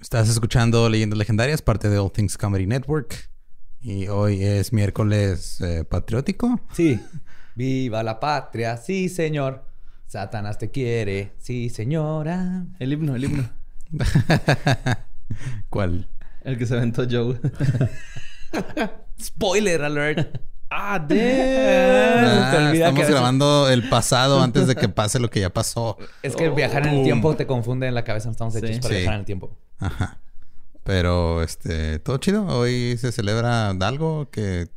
[0.00, 3.30] Estás escuchando Leyendas Legendarias, parte de All Things Comedy Network.
[3.80, 6.60] Y hoy es miércoles eh, patriótico.
[6.72, 7.00] Sí.
[7.54, 9.64] Viva la patria, sí, señor.
[10.06, 12.64] Satanás te quiere, sí, señora.
[12.78, 13.50] El himno, el himno.
[15.68, 16.08] ¿Cuál?
[16.44, 17.38] El que se aventó Joe.
[19.20, 20.40] Spoiler alert.
[20.70, 21.18] ah, damn.
[21.18, 25.50] Ah, te olvida estamos que- grabando el pasado antes de que pase lo que ya
[25.50, 25.98] pasó.
[26.22, 27.04] Es que viajar en el Boom.
[27.04, 28.26] tiempo te confunde en la cabeza.
[28.28, 28.80] No estamos hechos Sí.
[28.80, 29.00] para Sí.
[29.00, 29.56] viajar en el tiempo.
[29.78, 30.18] Ajá.
[30.84, 32.46] Pero, este, todo chido.
[32.46, 34.68] Hoy se celebra algo que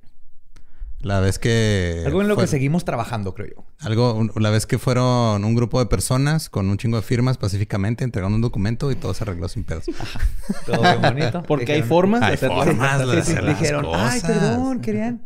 [0.99, 2.03] la vez que...
[2.05, 3.65] Algo en lo fue- que seguimos trabajando, creo yo.
[3.79, 7.37] Algo, un- la vez que fueron un grupo de personas con un chingo de firmas
[7.39, 9.85] pacíficamente entregando un documento y todo se arregló sin pedos.
[10.67, 11.41] Todo bien bonito.
[11.47, 14.37] Porque hay formas de Hay hacer formas de hacer las dijeron, ay, cosas".
[14.37, 15.21] perdón, querían.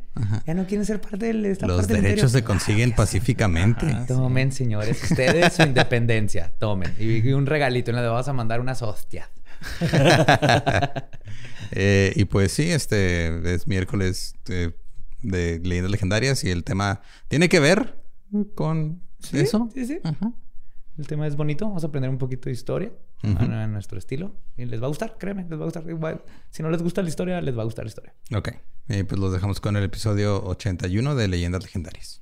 [0.48, 1.46] Ya no quieren ser parte del.
[1.46, 3.86] esta Los parte del derechos se consiguen pacíficamente.
[4.08, 6.54] Tomen, señores, ustedes su independencia.
[6.58, 6.96] Tomen.
[6.98, 7.92] Y, y un regalito.
[7.92, 9.28] Y le vamos a mandar unas hostias.
[11.72, 14.72] Eh, y pues sí, este es miércoles eh,
[15.24, 18.00] de leyendas legendarias y el tema tiene que ver
[18.54, 19.02] con
[19.34, 19.70] eso.
[19.74, 20.00] Sí, sí.
[20.04, 20.32] Ajá.
[20.98, 21.68] El tema es bonito.
[21.68, 24.36] Vamos a aprender un poquito de historia a nuestro estilo.
[24.56, 25.90] Y les va a gustar, créeme, les va a gustar.
[25.90, 28.14] Igual, si no les gusta la historia, les va a gustar la historia.
[28.34, 28.50] Ok.
[28.88, 32.22] Y pues los dejamos con el episodio 81 de Leyendas Legendarias.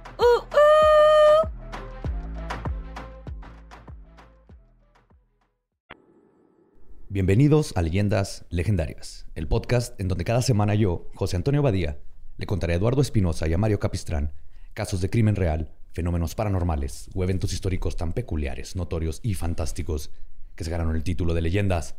[7.13, 11.99] Bienvenidos a Leyendas Legendarias, el podcast en donde cada semana yo, José Antonio Badía,
[12.37, 14.31] le contaré a Eduardo Espinosa y a Mario Capistrán
[14.73, 20.09] casos de crimen real, fenómenos paranormales o eventos históricos tan peculiares, notorios y fantásticos
[20.55, 21.95] que se ganaron el título de Leyendas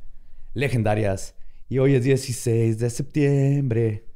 [0.55, 1.35] Legendarias.
[1.69, 4.07] Y hoy es 16 de septiembre.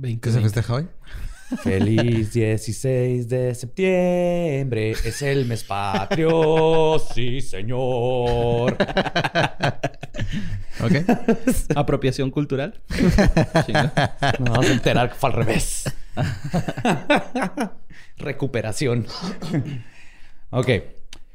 [0.00, 0.88] ¿Qué se festeja hoy?
[1.62, 8.78] Feliz 16 de septiembre, es el mes patrio, sí señor.
[10.82, 10.92] Ok.
[11.76, 12.80] Apropiación cultural.
[14.38, 15.84] Nos vamos a enterar que fue al revés.
[18.16, 19.06] Recuperación.
[20.50, 20.68] ok.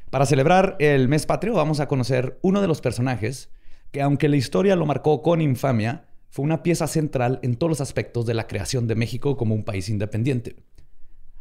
[0.10, 3.50] Para celebrar el mes patrio vamos a conocer uno de los personajes
[3.92, 7.82] que aunque la historia lo marcó con infamia, fue una pieza central en todos los
[7.82, 10.56] aspectos de la creación de México como un país independiente.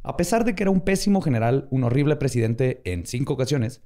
[0.03, 3.83] A pesar de que era un pésimo general, un horrible presidente en cinco ocasiones,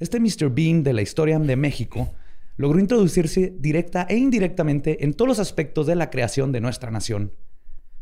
[0.00, 0.50] este Mr.
[0.50, 2.12] Bean de la historia de México
[2.58, 7.32] logró introducirse directa e indirectamente en todos los aspectos de la creación de nuestra nación.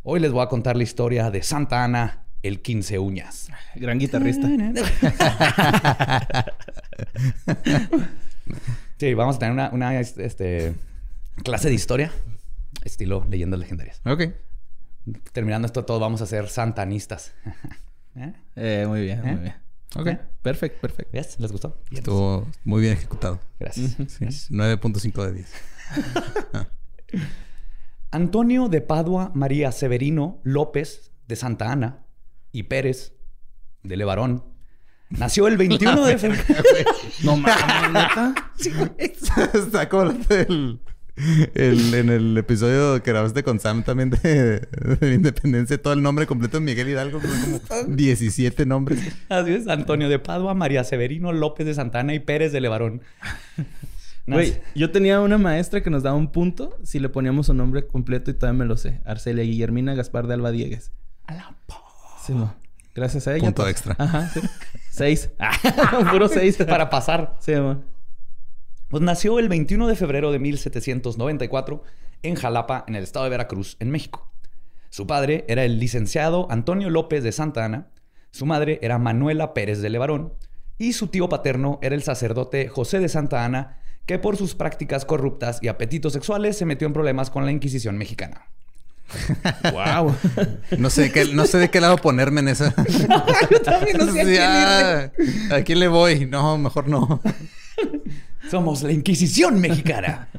[0.02, 3.50] Hoy les voy a contar la historia de Santa Ana, el 15 uñas.
[3.76, 4.48] Gran guitarrista.
[8.98, 10.74] Sí, vamos a tener una, una, este,
[11.44, 12.10] clase de historia,
[12.82, 14.00] estilo leyendas legendarias.
[14.06, 14.22] Ok.
[15.32, 17.34] Terminando esto todo, vamos a ser santanistas.
[18.16, 18.32] ¿Eh?
[18.54, 19.32] Eh, muy bien, ¿Eh?
[19.32, 19.65] muy bien.
[19.94, 20.06] Ok.
[20.08, 20.20] ¿Eh?
[20.42, 21.10] Perfecto, perfecto.
[21.12, 21.38] ¿Ves?
[21.38, 21.80] ¿Les gustó?
[21.90, 22.00] Bien.
[22.02, 23.40] Estuvo muy bien ejecutado.
[23.58, 23.96] Gracias.
[24.08, 25.52] Sí, 9.5 de 10.
[28.10, 32.06] Antonio de Padua María Severino López de Santa Ana
[32.52, 33.14] y Pérez
[33.82, 34.44] de Levarón
[35.10, 36.44] nació el 21 de febrero.
[37.22, 38.34] No mames, neta.
[39.54, 40.80] Está como el,
[41.54, 44.60] el- en el episodio que grabaste con Sam también de,
[45.00, 49.00] de Independencia, todo el nombre completo de Miguel Hidalgo, que son como 17 nombres.
[49.28, 53.02] Así es, Antonio de Padua María Severino López de Santa Ana y Pérez de Levarón.
[54.28, 57.86] Güey, yo tenía una maestra que nos daba un punto si le poníamos su nombre
[57.86, 59.00] completo y todavía me lo sé.
[59.04, 60.90] Arcelia Guillermina Gaspar de Alba Diegues.
[62.26, 62.52] Sí, mo.
[62.92, 63.44] Gracias a ella.
[63.44, 63.70] Punto pues.
[63.70, 63.94] extra.
[63.98, 64.40] Ajá, sí.
[64.90, 65.30] Seis.
[66.10, 66.56] Puro seis.
[66.56, 67.36] para pasar.
[67.38, 67.84] Sí, mo.
[68.88, 71.82] Pues nació el 21 de febrero de 1794
[72.22, 74.30] en Jalapa, en el estado de Veracruz, en México.
[74.90, 77.88] Su padre era el licenciado Antonio López de Santa Ana,
[78.30, 80.34] su madre era Manuela Pérez de Levarón
[80.78, 85.04] y su tío paterno era el sacerdote José de Santa Ana, que por sus prácticas
[85.04, 88.46] corruptas y apetitos sexuales se metió en problemas con la Inquisición mexicana.
[89.72, 90.14] wow.
[90.78, 92.74] No sé, de qué, no sé de qué lado ponerme en esa.
[93.50, 96.26] Yo también no sé a Sí, quién ah, ¿A quién le voy?
[96.26, 97.20] No, mejor no.
[98.50, 100.28] Somos la Inquisición mexicana.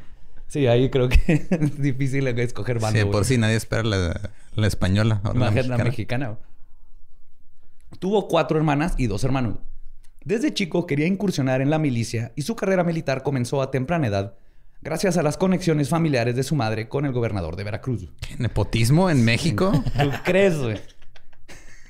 [0.50, 2.98] Sí, ahí creo que es difícil escoger bando.
[2.98, 5.20] Sí, por si nadie espera la, la española.
[5.22, 6.28] la Imagínate la mexicana.
[6.30, 6.38] mexicana.
[7.98, 9.58] Tuvo cuatro hermanas y dos hermanos.
[10.24, 14.36] Desde chico quería incursionar en la milicia y su carrera militar comenzó a temprana edad
[14.80, 18.08] gracias a las conexiones familiares de su madre con el gobernador de Veracruz.
[18.20, 19.70] ¿Qué, ¿Nepotismo en México?
[20.00, 20.80] ¿Tú crees, güey?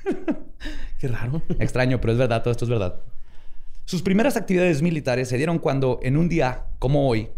[0.98, 1.42] Qué raro.
[1.60, 3.00] Extraño, pero es verdad, todo esto es verdad.
[3.88, 7.30] Sus primeras actividades militares se dieron cuando, en un día como hoy,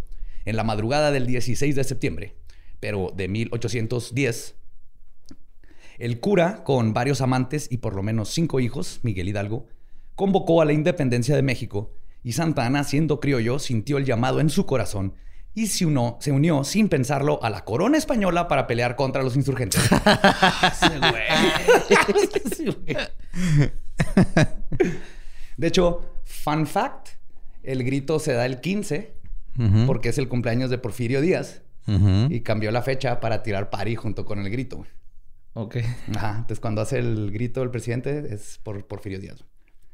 [0.44, 2.34] en la madrugada del 16 de septiembre,
[2.80, 4.56] pero de 1810,
[5.98, 9.68] el cura, con varios amantes y por lo menos cinco hijos, Miguel Hidalgo,
[10.16, 11.94] convocó a la independencia de México
[12.24, 15.14] y Santa Ana, siendo criollo, sintió el llamado en su corazón
[15.54, 19.36] y se unió, se unió sin pensarlo a la corona española para pelear contra los
[19.36, 19.88] insurgentes.
[25.56, 26.10] De hecho,
[26.42, 27.08] fun fact,
[27.62, 29.12] el grito se da el 15
[29.58, 31.62] Ujú, porque es el cumpleaños de Porfirio Díaz
[32.28, 34.76] y cambió la fecha para tirar pari junto con el grito.
[34.76, 34.88] güey.
[35.54, 35.76] Ok.
[36.14, 39.44] Ajá, entonces cuando hace el grito el presidente es por Porfirio Díaz.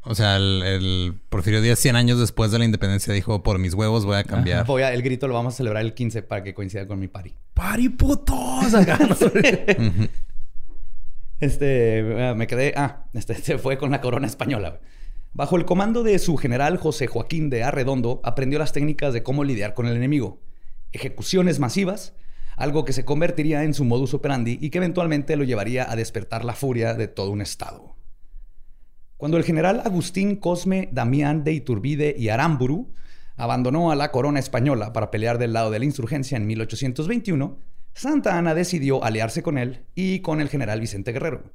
[0.02, 3.72] O sea, el, el Porfirio Díaz 100 años después de la independencia dijo, por mis
[3.74, 4.64] huevos voy a cambiar.
[4.66, 7.08] Voy a- el grito lo vamos a celebrar el 15 para que coincida con mi
[7.08, 7.34] pari.
[7.54, 8.66] ¡Pari putos!
[11.38, 12.02] Este,
[12.34, 14.80] me quedé, ah, este se fue con la corona española.
[15.36, 19.44] Bajo el comando de su general José Joaquín de Arredondo, aprendió las técnicas de cómo
[19.44, 20.40] lidiar con el enemigo.
[20.92, 22.14] Ejecuciones masivas,
[22.56, 26.42] algo que se convertiría en su modus operandi y que eventualmente lo llevaría a despertar
[26.46, 27.96] la furia de todo un estado.
[29.18, 32.94] Cuando el general Agustín Cosme Damián de Iturbide y Aramburu
[33.36, 37.58] abandonó a la corona española para pelear del lado de la insurgencia en 1821,
[37.92, 41.52] Santa Ana decidió aliarse con él y con el general Vicente Guerrero.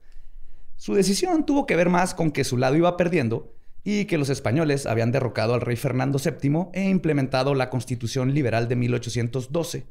[0.76, 4.30] Su decisión tuvo que ver más con que su lado iba perdiendo y que los
[4.30, 9.86] españoles habían derrocado al rey Fernando VII e implementado la Constitución Liberal de 1812,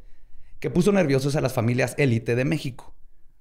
[0.60, 2.94] que puso nerviosos a las familias élite de México.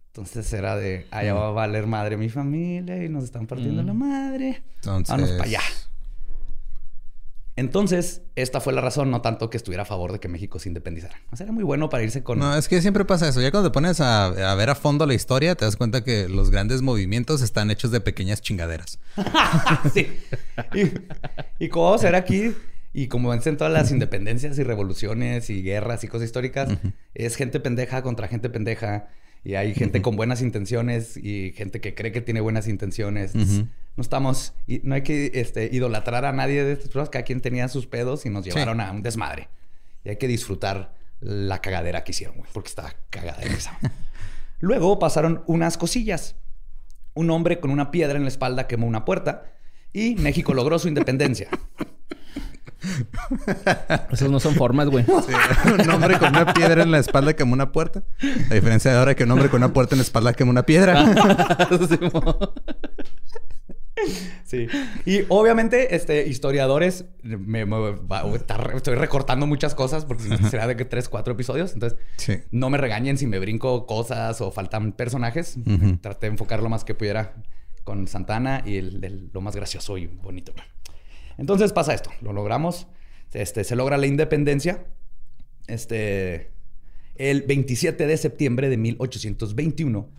[0.07, 3.93] Entonces era de, allá va a valer madre mi familia y nos están partiendo la
[3.93, 4.63] madre.
[4.77, 5.09] Entonces...
[5.09, 5.61] Vámonos para allá.
[7.59, 10.69] Entonces, esta fue la razón, no tanto que estuviera a favor de que México se
[10.69, 11.19] independizara.
[11.29, 12.39] O sea, era muy bueno para irse con...
[12.39, 13.41] No, es que siempre pasa eso.
[13.41, 16.29] Ya cuando te pones a, a ver a fondo la historia, te das cuenta que
[16.29, 18.97] los grandes movimientos están hechos de pequeñas chingaderas.
[19.93, 20.07] sí.
[20.73, 22.55] Y, y a ver aquí,
[22.93, 26.69] y como en todas las independencias y revoluciones y guerras y cosas históricas,
[27.13, 29.09] es gente pendeja contra gente pendeja.
[29.43, 33.35] Y hay gente con buenas intenciones y gente que cree que tiene buenas intenciones.
[33.35, 34.53] No estamos...
[34.83, 37.09] no hay que este, idolatrar a nadie de estas personas.
[37.09, 39.49] Cada quien tenía sus pedos y nos llevaron a un desmadre.
[40.03, 42.49] Y hay que disfrutar la cagadera que hicieron, güey.
[42.53, 43.77] Porque estaba cagada de risa.
[44.59, 46.35] Luego pasaron unas cosillas.
[47.13, 49.53] Un hombre con una piedra en la espalda quemó una puerta
[49.93, 51.49] y México logró su independencia.
[54.11, 55.05] Esas no son formas, güey.
[55.83, 58.03] un hombre con una piedra en la espalda quemó una puerta.
[58.49, 60.65] A diferencia de ahora que un hombre con una puerta en la espalda quemó una
[60.65, 61.05] piedra.
[64.45, 64.67] Sí.
[65.05, 67.95] Y obviamente, este, historiadores, me, me-
[68.75, 71.73] estoy recortando muchas cosas porque será de que tres, cuatro episodios.
[71.73, 72.37] Entonces, Sí.
[72.51, 75.57] no me regañen si me brinco cosas o faltan personajes.
[76.01, 77.35] Traté de enfocar lo más que pudiera
[77.83, 80.53] con Santana y el, el- lo más gracioso y bonito.
[81.39, 82.87] Entonces pasa esto, lo logramos.
[83.33, 84.85] Este, se logra la independencia.
[85.67, 86.51] Este,
[87.15, 90.09] el 27 de septiembre de 1821,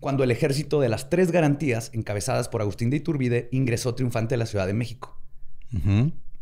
[0.00, 4.38] cuando el ejército de las tres garantías, encabezadas por Agustín de Iturbide, ingresó triunfante a
[4.38, 5.20] la Ciudad de México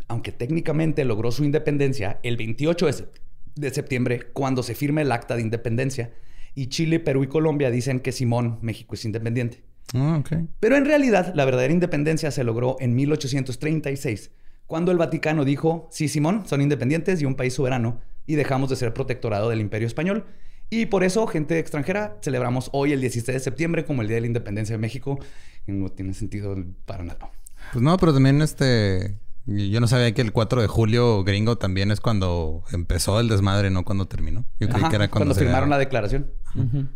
[0.07, 3.09] aunque técnicamente logró su independencia el 28 de, sep-
[3.55, 6.12] de septiembre, cuando se firma el acta de independencia,
[6.55, 9.63] y Chile, Perú y Colombia dicen que Simón, México es independiente.
[9.93, 10.33] Ah, ok.
[10.61, 14.31] Pero en realidad, la verdadera independencia se logró en 1836,
[14.67, 18.76] cuando el Vaticano dijo, sí, Simón, son independientes y un país soberano, y dejamos de
[18.76, 20.25] ser protectorado del Imperio Español.
[20.71, 24.23] Y por eso, gente extranjera, celebramos hoy el 16 de septiembre como el Día de
[24.23, 25.19] la Independencia de México.
[25.67, 27.31] Y no tiene sentido para nada.
[27.73, 29.19] Pues no, pero también este...
[29.47, 33.69] Yo no sabía que el 4 de julio gringo también es cuando empezó el desmadre,
[33.71, 34.47] no cuando terminó.
[34.59, 36.31] Yo creí Ajá, que era cuando, cuando se- firmaron la declaración.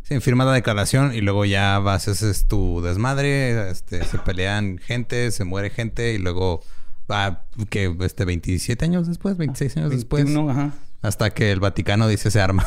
[0.02, 4.78] Sí, firma la declaración y luego ya vas, ese es tu desmadre, este, se pelean
[4.78, 6.62] gente, se muere gente y luego
[7.10, 10.72] va que este 27 años después, 26 años después, 21, ajá.
[11.02, 12.64] hasta que el Vaticano dice se arma.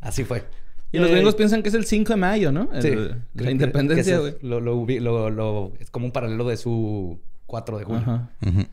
[0.00, 0.44] Así fue.
[0.92, 2.68] Y los Eh, gringos piensan que es el 5 de mayo, ¿no?
[2.72, 3.42] El- Sí.
[3.42, 4.36] la independencia, güey.
[4.42, 8.00] Lo, lo ubi- lo- lo- es como un paralelo de su 4 de julio.
[8.02, 8.30] Ajá.
[8.46, 8.64] Ujú.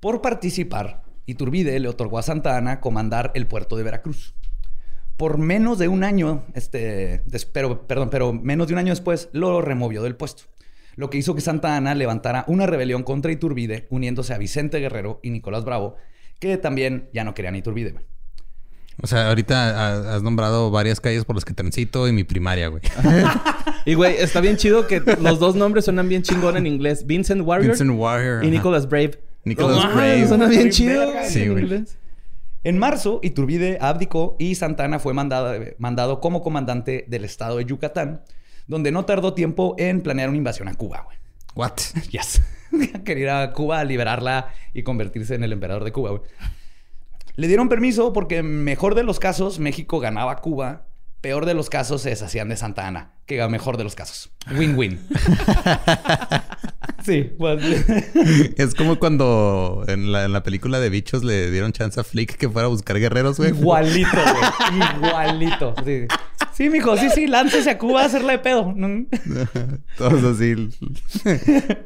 [0.00, 4.34] Por participar Iturbide le otorgó a Santa Ana comandar el puerto de Veracruz.
[5.18, 9.28] Por menos de un año, este, des- pero, perdón, pero menos de un año después
[9.32, 10.44] lo removió del puesto.
[10.96, 15.20] Lo que hizo que Santa Ana levantara una rebelión contra Iturbide, uniéndose a Vicente Guerrero
[15.22, 15.96] y Nicolás Bravo,
[16.40, 17.90] que también ya no querían a Iturbide.
[17.92, 18.04] güey.
[19.00, 22.68] O sea, ahorita ha- has nombrado varias calles por las que transito y mi primaria,
[22.68, 22.82] güey.
[23.84, 27.06] Y güey, está bien chido que los dos nombres suenan bien chingón en inglés.
[27.06, 28.44] Vincent Warrior Vincent Warrior.
[28.44, 28.50] y.
[28.50, 29.20] Nicholas Brave.
[29.44, 30.28] Nicholas mames, Brave.
[30.28, 31.12] Suena bien chido.
[31.28, 31.84] sí, en güey.
[32.68, 38.20] En marzo, Iturbide abdicó y Santana fue mandado, mandado como comandante del estado de Yucatán,
[38.66, 41.16] donde no tardó tiempo en planear una invasión a Cuba, güey.
[41.54, 41.78] What?
[42.10, 42.42] Yes.
[43.06, 46.22] Quería ir a Cuba a liberarla y convertirse en el emperador de Cuba, güey.
[47.36, 50.88] Le dieron permiso porque, mejor de los casos, México ganaba a Cuba.
[51.22, 53.12] Peor de los casos, se deshacían de Santa Ana.
[53.24, 54.30] Que mejor de los casos.
[54.54, 55.00] Win-win.
[57.08, 57.62] sí, pues,
[58.56, 62.36] Es como cuando en la, en la película de bichos le dieron chance a Flick
[62.36, 63.50] que fuera a buscar guerreros, güey.
[63.50, 64.08] Igualito,
[64.70, 64.82] güey.
[64.96, 65.74] Igualito.
[65.84, 66.06] Sí.
[66.52, 66.96] sí, mijo.
[66.96, 67.26] Sí, sí.
[67.26, 68.74] Láncese a Cuba a hacerle de pedo.
[69.98, 70.68] Todos así.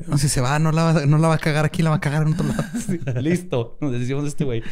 [0.09, 1.97] No, si se va, no la va, no la va a cagar aquí, la va
[1.97, 2.65] a cagar en otro lado.
[2.85, 3.79] Sí, Listo.
[3.81, 4.63] Nos decimos de este güey.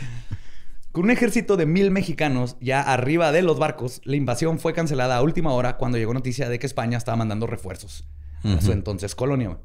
[0.93, 5.17] Con un ejército de mil mexicanos ya arriba de los barcos, la invasión fue cancelada
[5.17, 8.05] a última hora cuando llegó noticia de que España estaba mandando refuerzos
[8.43, 9.57] a su entonces colonia.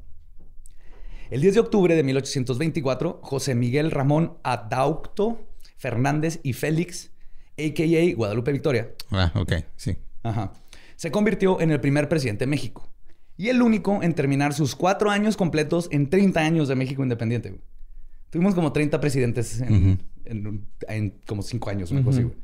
[1.32, 5.40] El 10 de octubre de 1824, José Miguel Ramón Adaucto
[5.78, 7.12] Fernández y Félix,
[7.58, 8.16] a.k.a.
[8.16, 9.98] Guadalupe Victoria, Ah, ok, sí.
[10.24, 10.54] Ajá.
[10.96, 12.90] Se convirtió en el primer presidente de México.
[13.38, 17.50] Y el único en terminar sus cuatro años completos en 30 años de México independiente.
[17.50, 17.62] güey.
[18.30, 20.00] Tuvimos como 30 presidentes en,
[21.28, 21.92] como cinco años.
[21.92, 22.38] una cosa así, güey.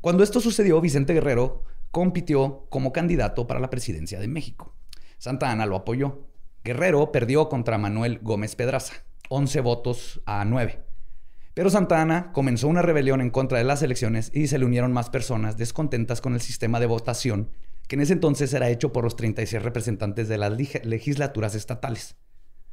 [0.00, 4.74] Cuando esto sucedió, Vicente Guerrero compitió como candidato para la presidencia de México.
[5.18, 6.29] Santa Ana lo apoyó.
[6.64, 8.94] Guerrero perdió contra Manuel Gómez Pedraza,
[9.28, 10.84] 11 votos a 9.
[11.54, 14.92] Pero Santa Ana comenzó una rebelión en contra de las elecciones y se le unieron
[14.92, 17.50] más personas descontentas con el sistema de votación
[17.88, 20.52] que en ese entonces era hecho por los 36 representantes de las
[20.84, 22.14] legislaturas estatales.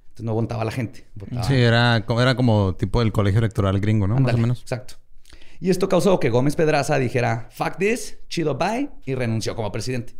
[0.10, 1.08] Entonces no votaba la gente.
[1.15, 4.20] votaba- Sí, era, co- era como tipo el colegio electoral gringo, ¿no?
[4.20, 4.62] Más o menos.
[4.62, 4.96] Exacto.
[5.60, 10.13] Y esto causó que Gómez Pedraza dijera, fuck this, chido bye, y renunció como presidente.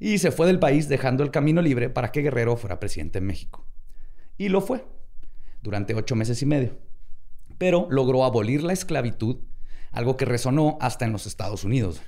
[0.00, 3.26] Y se fue del país dejando el camino libre para que Guerrero fuera presidente en
[3.26, 3.66] México.
[4.38, 4.84] Y lo fue,
[5.62, 6.78] durante ocho meses y medio.
[7.58, 9.36] Pero logró abolir la esclavitud,
[9.92, 12.00] algo que resonó hasta en los Estados Unidos.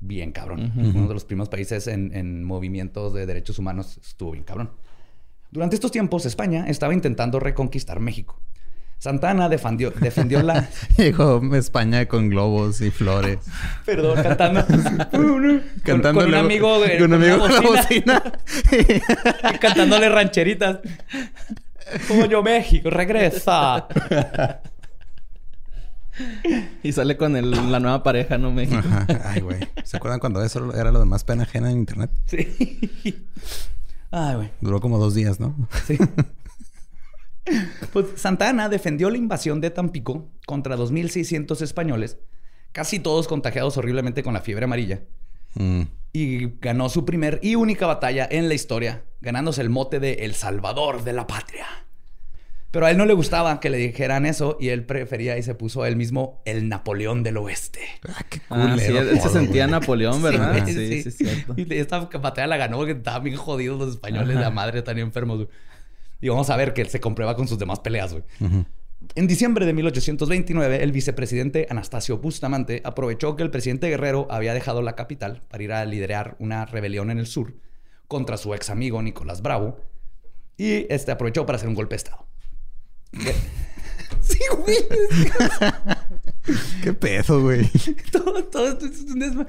[0.00, 0.72] Bien cabrón.
[0.76, 4.70] Uno de los primeros países en, en movimientos de derechos humanos estuvo bien cabrón.
[5.50, 8.40] Durante estos tiempos, España estaba intentando reconquistar México.
[8.98, 10.68] Santana defendió, defendió la...
[10.96, 13.38] Llegó España con globos y flores.
[13.86, 14.66] Perdón, cantando.
[15.10, 18.22] con, Cantando con un amigo, güey, con un amigo con la bocina,
[18.72, 20.78] y cantándole rancheritas.
[22.08, 23.86] Coño, México, regresa.
[26.82, 28.50] Y sale con el- la nueva pareja, ¿no?
[28.50, 28.78] México.
[28.84, 29.06] Ajá.
[29.24, 29.60] Ay, güey.
[29.84, 32.10] ¿Se acuerdan cuando eso era lo de más pena ajena en internet?
[32.26, 33.24] Sí.
[34.10, 34.50] Ay, güey.
[34.60, 35.54] Duró como dos días, ¿no?
[35.86, 35.96] Sí.
[37.92, 42.18] Pues Santana defendió la invasión de Tampico contra 2.600 españoles,
[42.72, 45.02] casi todos contagiados horriblemente con la fiebre amarilla.
[45.54, 45.82] Mm.
[46.12, 50.34] y ganó su primer y única batalla en la historia, ganándose el mote de El
[50.34, 51.66] Salvador de la Patria.
[52.70, 55.54] Pero a él no le gustaba que le dijeran eso y él prefería y se
[55.54, 57.80] puso a él mismo el Napoleón del Oeste.
[58.06, 59.80] Ah, qué Ah, sí, él se sentía güey.
[59.80, 60.66] Napoleón, ¿verdad?
[60.66, 61.08] Sí, Sí, sí, sí.
[61.08, 61.54] es cierto.
[61.56, 65.46] Y esta batalla la ganó porque estaban bien jodidos los españoles, la madre tan enfermos.
[66.20, 68.24] Y vamos a ver que se comprueba con sus demás peleas, güey.
[69.14, 74.82] En diciembre de 1829, el vicepresidente Anastasio Bustamante aprovechó que el presidente Guerrero había dejado
[74.82, 77.54] la capital para ir a liderar una rebelión en el sur
[78.08, 79.78] contra su ex amigo Nicolás Bravo
[80.56, 82.26] y este aprovechó para hacer un golpe de estado.
[84.20, 84.76] Sí, güey.
[86.82, 87.70] Qué pedo, güey.
[88.12, 89.46] todo, todo esto es un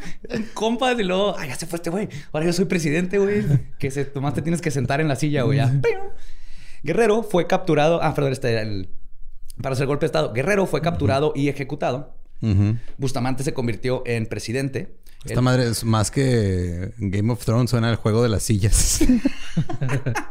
[0.54, 2.10] compas y luego, ay, ya se fue este güey.
[2.32, 3.44] Ahora yo soy presidente, güey.
[3.78, 5.58] Que se, nomás te tienes que sentar en la silla, güey.
[5.58, 5.74] ya.
[6.84, 8.02] Guerrero fue capturado.
[8.04, 8.90] Ah, perdón, este, el-
[9.62, 10.34] para hacer golpe de estado.
[10.34, 12.14] Guerrero fue capturado y ejecutado.
[12.98, 14.96] Bustamante se convirtió en presidente.
[15.26, 19.00] Esta El- madre es más que Game of Thrones, suena el juego de las sillas.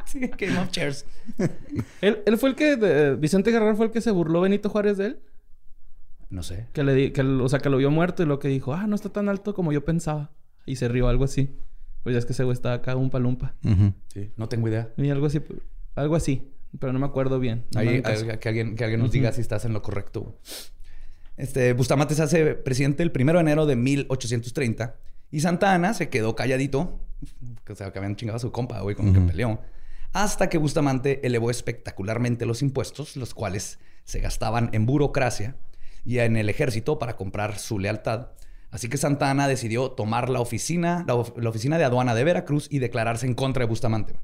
[0.06, 1.04] Sí, Game of Chairs.
[2.00, 2.76] ¿Él, él fue el que...
[2.76, 5.20] de- Vicente Guerrero fue el que se burló Benito Juárez de él.
[6.30, 6.66] No sé.
[6.72, 8.86] Que le di, que, o sea, que lo vio muerto y lo que dijo, ah,
[8.86, 10.30] no está tan alto como yo pensaba.
[10.64, 11.50] Y se rió, algo así.
[12.02, 13.54] Pues ya es que ese güey estaba acá un palumpa.
[14.14, 14.88] Sí, no tengo idea.
[14.96, 15.40] Y algo así,
[15.98, 16.50] algo así.
[16.78, 17.64] Pero no me acuerdo bien.
[17.72, 18.02] No Ahí,
[18.38, 20.38] que alguien, que alguien nos diga si estás en lo correcto.
[21.36, 24.96] Este, Bustamante se hace presidente el 1 de enero de 1830
[25.30, 27.00] y Santa Ana se quedó calladito,
[27.68, 29.60] o sea, que habían chingado a su compa, güey, con el que peleó,
[30.12, 35.56] hasta que Bustamante elevó espectacularmente los impuestos, los cuales se gastaban en burocracia
[36.04, 38.28] y en el ejército para comprar su lealtad.
[38.70, 42.24] Así que Santa Ana decidió tomar la oficina, la, of- la oficina de aduana de
[42.24, 44.14] Veracruz y declararse en contra de Bustamante.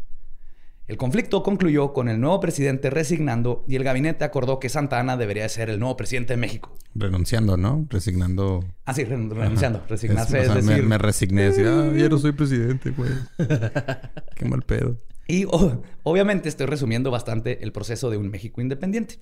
[0.86, 5.16] El conflicto concluyó con el nuevo presidente resignando y el gabinete acordó que Santa Ana
[5.16, 6.74] debería ser el nuevo presidente de México.
[6.94, 7.86] Renunciando, ¿no?
[7.88, 8.62] Resignando.
[8.84, 9.82] Ah, sí, ren- renunciando.
[9.88, 10.84] Resignarse Es- o sea, me- decir...
[10.84, 11.46] me, resigné.
[11.46, 13.10] Así, ah, ya no soy presidente, güey.
[14.36, 14.98] Qué mal pedo.
[15.26, 19.18] Y oh, obviamente estoy resumiendo bastante el proceso de un México independiente.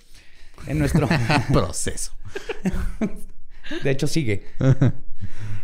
[0.67, 1.07] En nuestro...
[1.53, 2.11] Proceso.
[3.83, 4.43] De hecho, sigue.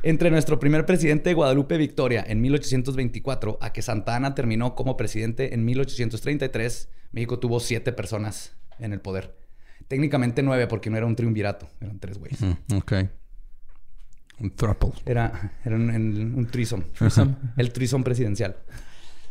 [0.01, 5.53] Entre nuestro primer presidente Guadalupe Victoria en 1824 a que Santa Ana terminó como presidente
[5.53, 9.35] en 1833, México tuvo siete personas en el poder.
[9.89, 12.39] Técnicamente nueve porque no era un triunvirato, eran tres güeyes.
[12.41, 12.93] Mm, ok.
[14.39, 14.91] Un thruple.
[15.05, 16.47] Era, era un, un.
[17.57, 18.55] El threesome presidencial.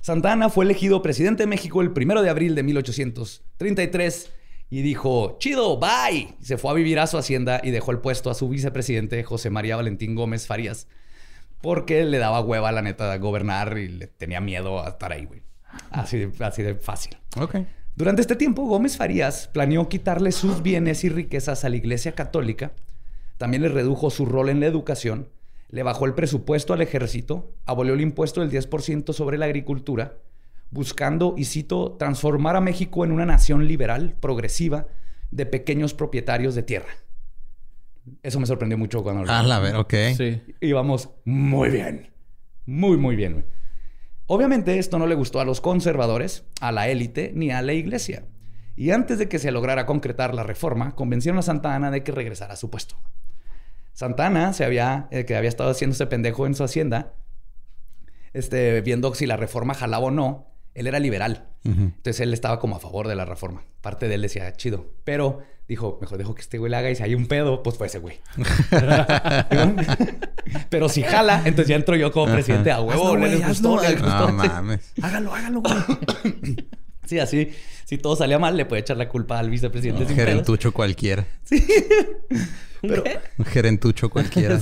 [0.03, 4.31] Santa Ana fue elegido presidente de México el primero de abril de 1833
[4.71, 6.35] y dijo, chido, bye.
[6.41, 9.23] Y se fue a vivir a su hacienda y dejó el puesto a su vicepresidente
[9.25, 10.87] José María Valentín Gómez Farías
[11.61, 15.25] porque le daba hueva, la neta, a gobernar y le tenía miedo a estar ahí,
[15.25, 15.43] güey.
[15.91, 17.17] Así, de- así de fácil.
[17.37, 17.57] Ok.
[17.97, 22.73] Durante este tiempo, Gómez Farías planeó quitarle sus bienes y riquezas a la Iglesia Católica,
[23.39, 25.29] también le redujo su rol en la educación,
[25.71, 30.15] le bajó el presupuesto al ejército, abolió el impuesto del 10% sobre la agricultura,
[30.71, 34.87] buscando, y cito, transformar a México en una nación liberal, progresiva,
[35.31, 36.89] de pequeños propietarios de tierra.
[38.23, 39.95] Eso me sorprendió mucho cuando lo Ah, la ver, ok.
[40.17, 40.43] Sí.
[40.61, 42.11] íbamos muy bien.
[42.65, 43.33] Muy, muy bien.
[43.35, 43.45] güey.
[44.27, 48.27] Obviamente esto no le gustó a los conservadores, a la élite ni a la iglesia.
[48.77, 52.13] Y antes de que se lograra concretar la reforma, convencieron a Santa Ana de que
[52.13, 52.97] regresara a su puesto.
[53.93, 57.15] Santa Ana se había, eh, que había estado haciéndose pendejo en su hacienda,
[58.33, 60.47] este, viendo si la reforma jalaba o no,
[60.79, 61.49] él era liberal.
[61.65, 63.63] Entonces él estaba como a favor de la reforma.
[63.81, 64.87] Parte de él decía, chido.
[65.05, 67.77] Pero dijo, mejor dejo que este güey le haga y si hay un pedo, pues
[67.77, 68.19] fue ese güey.
[70.71, 73.09] Pero si jala, entonces ya entro yo como presidente a huevo.
[73.09, 73.99] Hazlo, güey, gustó, hazlo.
[74.01, 74.27] gustó.
[74.29, 74.93] No mames.
[75.03, 75.75] Hágalo, hágalo, güey.
[77.07, 77.51] Sí, así,
[77.85, 80.03] si todo salía mal, le puede echar la culpa al vicepresidente.
[80.03, 80.29] Un sin pedos.
[80.29, 81.27] gerentucho cualquiera.
[82.81, 83.03] Pero,
[83.39, 84.57] Un gerentucho cualquiera.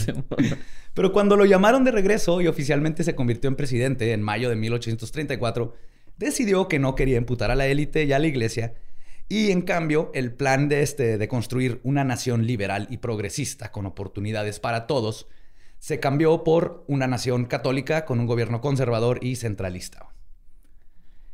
[0.95, 4.57] pero cuando lo llamaron de regreso y oficialmente se convirtió en presidente en mayo de
[4.57, 5.75] 1834,
[6.17, 8.75] decidió que no quería imputar a la élite y a la iglesia.
[9.29, 13.87] Y en cambio, el plan de, este, de construir una nación liberal y progresista con
[13.87, 15.27] oportunidades para todos
[15.79, 20.09] se cambió por una nación católica con un gobierno conservador y centralista.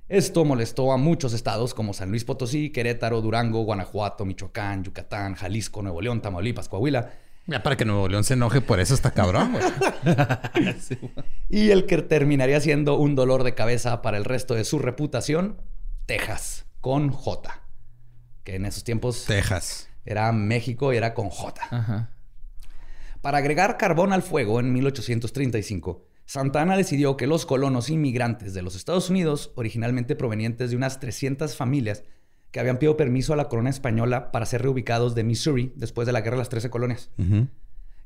[0.09, 5.81] Esto molestó a muchos estados como San Luis Potosí, Querétaro, Durango, Guanajuato, Michoacán, Yucatán, Jalisco,
[5.81, 7.13] Nuevo León, Tamaulipas, Coahuila.
[7.47, 9.65] Ya para que Nuevo León se enoje por eso está cabrón, güey.
[11.49, 15.61] Y el que terminaría siendo un dolor de cabeza para el resto de su reputación,
[16.07, 17.61] Texas, con J.
[18.45, 19.89] Que en esos tiempos Texas.
[20.05, 21.63] era México y era con J.
[21.71, 22.11] Ajá.
[23.21, 28.75] Para agregar carbón al fuego en 1835, Santana decidió que los colonos inmigrantes de los
[28.75, 32.05] Estados Unidos, originalmente provenientes de unas 300 familias
[32.53, 36.13] que habían pedido permiso a la corona española para ser reubicados de Missouri después de
[36.13, 37.11] la Guerra de las Trece Colonias,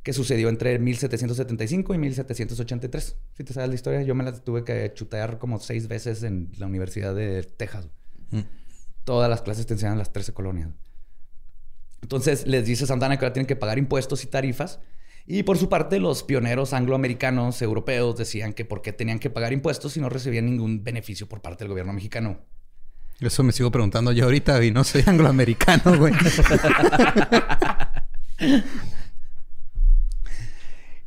[0.04, 3.16] que sucedió entre 1775 y 1783.
[3.34, 6.52] Si te sabes la historia, yo me la tuve que chutear como seis veces en
[6.58, 7.88] la Universidad de Texas.
[8.30, 8.40] Mm.
[9.02, 10.70] Todas las clases te enseñan las 13 colonias.
[12.02, 14.78] Entonces les dice Santana que ahora tienen que pagar impuestos y tarifas.
[15.26, 19.52] Y por su parte, los pioneros angloamericanos, europeos, decían que por qué tenían que pagar
[19.52, 22.44] impuestos si no recibían ningún beneficio por parte del gobierno mexicano.
[23.20, 26.12] Eso me sigo preguntando yo ahorita y no soy angloamericano, güey.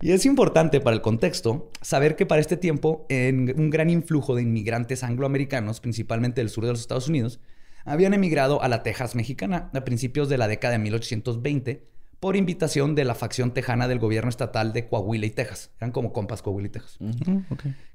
[0.02, 4.34] Y es importante para el contexto saber que para este tiempo, en un gran influjo
[4.34, 7.42] de inmigrantes angloamericanos, principalmente del sur de los Estados Unidos,
[7.84, 11.86] habían emigrado a la Texas mexicana a principios de la década de 1820
[12.20, 15.72] por invitación de la facción tejana del gobierno estatal de Coahuila y Texas.
[15.78, 17.00] Eran como compas Coahuila y Texas.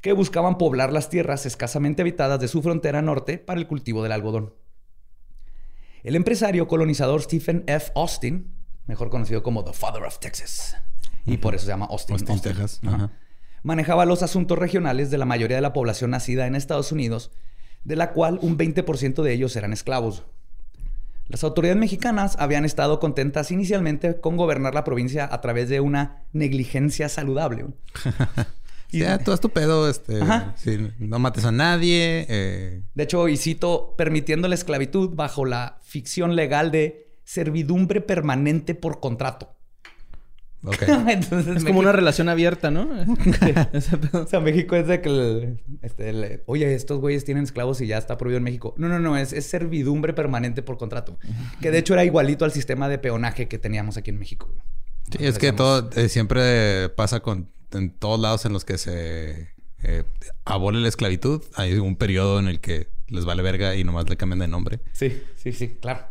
[0.00, 4.12] Que buscaban poblar las tierras escasamente habitadas de su frontera norte para el cultivo del
[4.12, 4.54] algodón.
[6.02, 7.92] El empresario colonizador Stephen F.
[7.94, 8.54] Austin,
[8.86, 10.76] mejor conocido como The Father of Texas,
[11.26, 12.14] y por eso se llama Austin.
[12.14, 12.80] Austin, Texas.
[12.84, 12.96] Ajá.
[12.96, 13.10] Ajá.
[13.62, 17.30] Manejaba los asuntos regionales de la mayoría de la población nacida en Estados Unidos,
[17.84, 20.24] de la cual un 20% de ellos eran esclavos.
[21.28, 26.22] Las autoridades mexicanas habían estado contentas inicialmente con gobernar la provincia a través de una
[26.32, 27.66] negligencia saludable.
[28.92, 30.20] Y ya, todo tu pedo, este...
[30.54, 32.26] Sí, no mates a nadie.
[32.28, 38.76] eh, De hecho, y cito, permitiendo la esclavitud bajo la ficción legal de servidumbre permanente
[38.76, 39.53] por contrato.
[41.08, 42.88] Entonces, Es como una relación abierta, ¿no?
[44.12, 45.08] O sea, México es de que...
[45.08, 48.74] el- este, el- Oye, estos güeyes tienen esclavos y ya está prohibido en México.
[48.78, 49.16] No, no, no.
[49.16, 51.18] Es, es servidumbre permanente por contrato.
[51.60, 54.52] Que de hecho era igualito al sistema de peonaje que teníamos aquí en México.
[55.10, 58.78] Sí, es que decíamos- todo eh, siempre pasa con en todos lados en los que
[58.78, 59.48] se
[59.82, 60.04] eh,
[60.44, 61.42] abole la esclavitud.
[61.56, 64.80] Hay un periodo en el que les vale verga y nomás le cambian de nombre.
[64.92, 66.06] Sí, sí, sí, claro.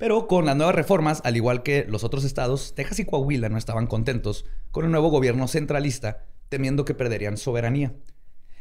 [0.00, 3.58] Pero con las nuevas reformas, al igual que los otros estados, Texas y Coahuila no
[3.58, 7.92] estaban contentos con el nuevo gobierno centralista, temiendo que perderían soberanía.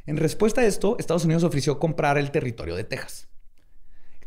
[0.06, 3.30] En respuesta a esto, Estados Unidos ofreció comprar el territorio de Texas.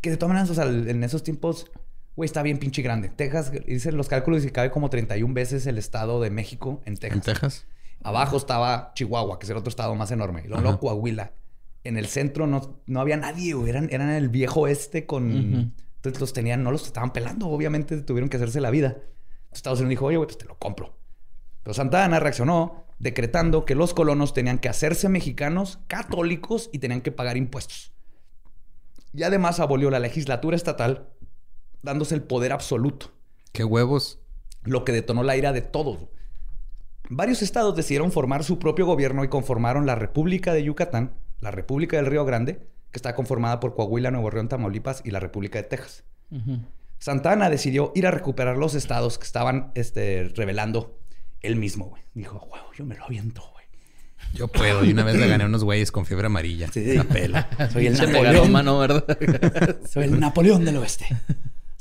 [0.01, 1.69] Que de todas maneras, o sea, en esos tiempos,
[2.15, 3.09] güey, está bien pinche grande.
[3.09, 7.15] Texas, dicen los cálculos y cabe como 31 veces el estado de México en Texas.
[7.15, 7.67] En Texas.
[8.01, 10.41] Abajo estaba Chihuahua, que es el otro estado más enorme.
[10.45, 11.33] Y luego, Coahuila.
[11.83, 13.69] En el centro no, no había nadie, güey.
[13.69, 15.75] Eran, eran el viejo oeste con...
[16.03, 17.47] Entonces los tenían, no los estaban pelando.
[17.47, 18.89] Obviamente tuvieron que hacerse la vida.
[18.89, 19.13] Entonces,
[19.53, 20.97] Estados Unidos dijo, oye, güey, pues te lo compro.
[21.63, 26.99] Pero Santa Ana reaccionó decretando que los colonos tenían que hacerse mexicanos, católicos y tenían
[26.99, 27.93] que pagar impuestos.
[29.13, 31.09] Y además abolió la legislatura estatal,
[31.83, 33.11] dándose el poder absoluto
[33.53, 34.19] ¿Qué huevos?
[34.63, 36.09] lo que detonó la ira de todos.
[37.09, 41.95] Varios estados decidieron formar su propio gobierno y conformaron la República de Yucatán, la República
[41.95, 45.63] del Río Grande, que está conformada por Coahuila, Nuevo León, Tamaulipas y la República de
[45.63, 46.03] Texas.
[46.29, 46.59] Ujú.
[46.99, 50.99] Santa Ana decidió ir a recuperar los estados que estaban este, revelando
[51.41, 52.03] él mismo, güey.
[52.13, 53.65] Dijo, huevo, yo me lo aviento, güey.
[54.35, 54.85] Yo puedo.
[54.85, 56.67] Y una vez le gané a unos güeyes con fiebre amarilla.
[56.71, 57.49] Sí, la pela.
[57.73, 59.07] Soy el Napoleón.
[59.89, 61.07] Soy el Napoleón del Oeste.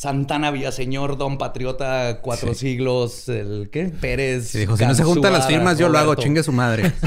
[0.02, 3.84] Santana Villaseñor, Don Patriota, cuatro siglos, el ¿qué?
[3.84, 4.52] Pérez.
[4.52, 6.16] Dijo, si no se juntan las firmas, yo lo hago.
[6.16, 6.92] Chingue su madre.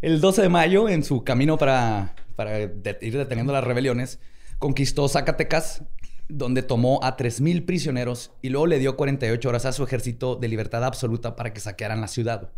[0.00, 4.18] El 12 de mayo, en su camino para, para ir deteniendo las rebeliones,
[4.58, 5.82] conquistó Zacatecas,
[6.30, 10.48] donde tomó a 3.000 prisioneros y luego le dio 48 horas a su ejército de
[10.48, 12.50] libertad absoluta para que saquearan la ciudad.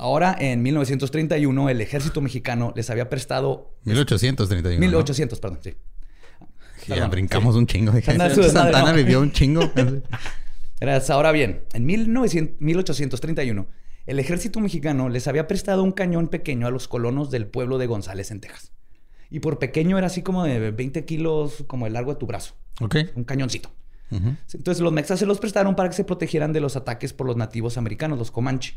[0.00, 3.74] Ahora, en 1931, el ejército mexicano les había prestado...
[3.84, 4.80] 1831.
[4.80, 4.80] ¿no?
[4.80, 5.74] 1800, perdón, sí.
[6.86, 7.92] Ya Perdón, brincamos un chingo.
[7.92, 8.96] Desmadre, Santana ¿no?
[8.96, 9.70] vivió un chingo.
[11.10, 13.66] Ahora bien, en 1900 1831,
[14.06, 17.86] el ejército mexicano les había prestado un cañón pequeño a los colonos del pueblo de
[17.86, 18.72] González en Texas.
[19.28, 22.54] Y por pequeño era así como de 20 kilos, como el largo de tu brazo.
[22.80, 22.96] ok.
[23.16, 23.70] Un cañoncito.
[24.10, 27.36] Entonces los mexas se los prestaron para que se protegieran de los ataques por los
[27.36, 28.76] nativos americanos, los Comanche.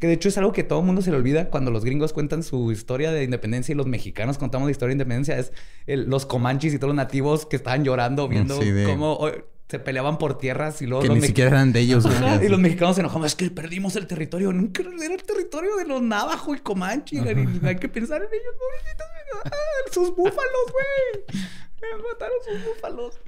[0.00, 2.12] Que de hecho es algo que todo el mundo se le olvida cuando los gringos
[2.12, 5.38] cuentan su historia de independencia y los mexicanos contamos la historia de independencia.
[5.38, 5.52] Es
[5.86, 9.30] el- los Comanches y todos los nativos que estaban llorando viendo Sí, de- cómo oh,
[9.68, 12.04] se peleaban por tierras y luego Que los ni siquiera eran de ellos.
[12.04, 13.26] Ajá, y los mexicanos se enojaban.
[13.26, 14.52] Es que perdimos el territorio.
[14.52, 17.16] Nunca era el territorio de los Navajo y Comanche.
[17.16, 17.18] y
[17.66, 19.06] Hay que pensar en ellos, pobrecitos.
[19.46, 21.40] Ah, sus búfalos, güey.
[22.12, 23.20] Mataron sus búfalos.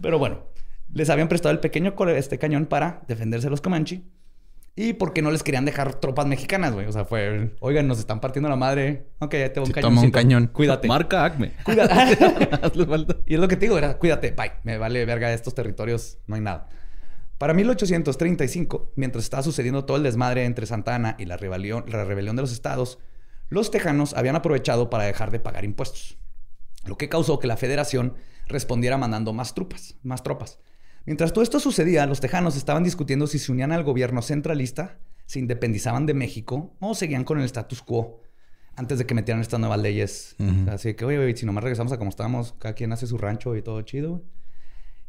[0.00, 0.44] Pero bueno,
[0.92, 4.02] les habían prestado el pequeño este cañón para defenderse de los Comanche.
[4.76, 6.86] Y porque no les querían dejar tropas mexicanas, güey.
[6.86, 9.08] O sea, fue, oigan, nos están partiendo la madre.
[9.18, 9.90] Ok, ya te voy un cañón.
[9.90, 10.46] toma un cañón.
[10.46, 10.88] Cuídate.
[10.88, 11.52] Marca Acme.
[11.64, 11.94] Cuídate.
[13.26, 14.52] Y es lo que te digo, era cuídate, bye.
[14.62, 16.68] Me vale verga estos territorios, no hay nada.
[17.36, 22.04] Para 1835, mientras estaba sucediendo todo el desmadre entre Santa Ana y la rebelión, la
[22.04, 22.98] rebelión de los estados,
[23.48, 26.18] los tejanos habían aprovechado para dejar de pagar impuestos,
[26.84, 28.14] lo que causó que la federación
[28.46, 30.58] respondiera mandando más tropas, más tropas.
[31.06, 35.38] Mientras todo esto sucedía, los tejanos estaban discutiendo si se unían al gobierno centralista, se
[35.38, 38.20] independizaban de México o seguían con el status quo
[38.76, 40.36] antes de que metieran estas nuevas leyes.
[40.68, 43.54] Así que, oye, güey, si nomás regresamos a como estábamos, cada quien hace su rancho
[43.56, 44.22] y todo chido.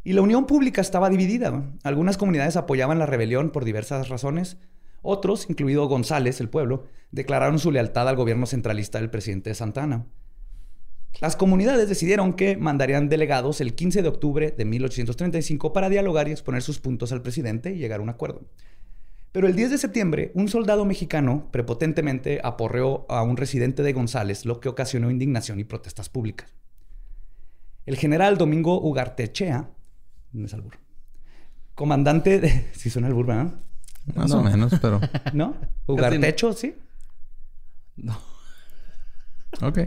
[0.04, 1.64] Y la unión pública estaba dividida.
[1.84, 4.58] Algunas comunidades apoyaban la rebelión por diversas razones.
[5.02, 10.06] Otros, incluido González, el pueblo, declararon su lealtad al gobierno centralista del presidente Santana.
[11.20, 16.32] Las comunidades decidieron que mandarían delegados el 15 de octubre de 1835 para dialogar y
[16.32, 18.42] exponer sus puntos al presidente y llegar a un acuerdo.
[19.32, 24.46] Pero el 10 de septiembre, un soldado mexicano prepotentemente aporreó a un residente de González,
[24.46, 26.54] lo que ocasionó indignación y protestas públicas.
[27.86, 29.70] El general Domingo Ugartechea,
[30.34, 30.80] no es albur,
[31.76, 32.66] comandante de...
[32.74, 33.54] Sí suena albur, ¿verdad?
[34.16, 34.40] Más No.
[34.40, 35.00] o menos, pero...
[35.34, 35.56] ¿No?
[35.88, 36.76] Ugartecho, sí.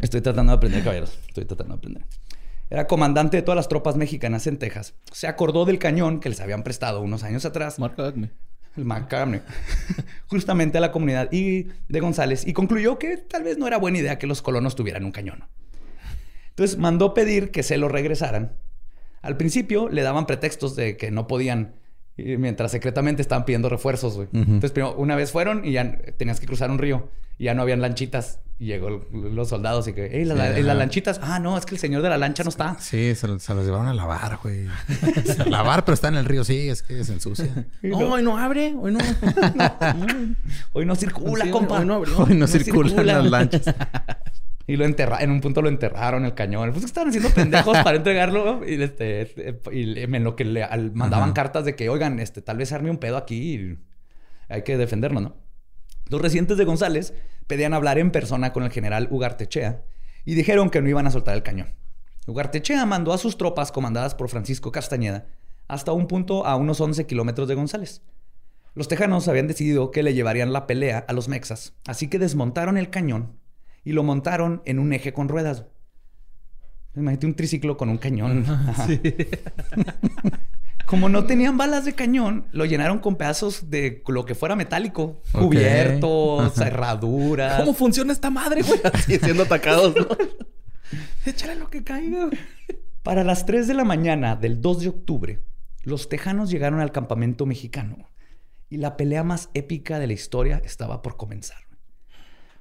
[0.03, 1.19] Estoy tratando de aprender, caballeros.
[1.29, 2.05] Estoy tratando de aprender.
[2.71, 4.95] Era comandante de todas las tropas mexicanas en Texas.
[5.13, 7.79] Se acordó del cañón que les habían prestado unos años atrás.
[8.77, 9.41] El macabro,
[10.27, 13.99] justamente a la comunidad y de González y concluyó que tal vez no era buena
[13.99, 15.45] idea que los colonos tuvieran un cañón.
[16.49, 18.57] Entonces mandó pedir que se lo regresaran.
[19.23, 21.77] Al principio le daban pretextos de que no podían,
[22.17, 24.17] y mientras secretamente estaban pidiendo refuerzos.
[24.17, 24.29] güey.
[24.29, 24.39] Ujú.
[24.43, 27.63] Entonces, primero, una vez fueron y ya tenías que cruzar un río y ya no
[27.63, 31.19] habían lanchitas Y llegó los soldados y que, hey, la- la- ¿y las lanchitas.
[31.23, 32.77] Ah, no, es que el señor de la lancha no está.
[32.79, 34.69] Sí, se, se los llevaron a lavar, güey.
[35.41, 36.45] a lavar, pero está en el río.
[36.45, 37.67] Sí, es que se ensucia.
[37.83, 38.75] No, hoy no abre.
[38.79, 39.01] Hoy no.
[40.73, 41.81] Hoy no circula, Sí, compa.
[41.81, 42.19] hoy no abrió.
[42.19, 43.75] Hoy no, circulan las lanchas.
[44.67, 46.73] Y lo enterraron, en un punto lo enterraron el cañón.
[46.73, 48.63] Pues estaban haciendo pendejos para entregarlo.
[48.67, 51.35] Y, este, y en lo que le al- mandaban Ajá.
[51.35, 53.79] cartas de que, oigan, este, tal vez arme un pedo aquí y
[54.49, 55.37] hay que defendernos, ¿no?
[56.09, 57.15] Los residentes de González
[57.47, 59.83] pedían hablar en persona con el general Ugartechea
[60.25, 61.75] y dijeron que no iban a soltar el cañón.
[62.27, 65.27] Ugartechea mandó a sus tropas, comandadas por Francisco Castañeda,
[65.69, 68.03] hasta un punto a unos 11 kilómetros de González.
[68.75, 72.77] Los tejanos habían decidido que le llevarían la pelea a los mexas, así que desmontaron
[72.77, 73.39] el cañón
[73.85, 75.67] y lo montaron en un eje con ruedas.
[76.97, 78.45] Imagínate un triciclo con un cañón.
[78.49, 78.89] Ajá.
[80.87, 85.23] Como no tenían balas de cañón, lo llenaron con pedazos de lo que fuera metálico.
[85.33, 87.61] Cubiertos, cerraduras.
[87.61, 88.81] ¿Cómo funciona esta madre, güey?
[88.93, 90.07] Así siendo atacados, ¿no?
[91.27, 92.29] Échale lo que caiga.
[93.03, 95.41] Para las 3 de la mañana del 2 de octubre,
[95.83, 98.09] los tejanos llegaron al campamento mexicano
[98.69, 101.59] y la pelea más épica de la historia estaba por comenzar.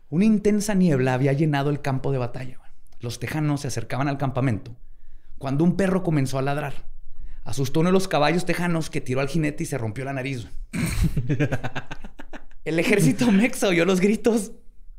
[0.09, 2.59] Una intensa niebla había llenado el campo de batalla.
[2.99, 4.75] Los tejanos se acercaban al campamento
[5.43, 6.85] cuando un perro comenzó a ladrar.
[7.43, 10.47] Asustó uno de los caballos tejanos que tiró al jinete y se rompió la nariz.
[12.65, 14.51] El ejército mexa oyó los gritos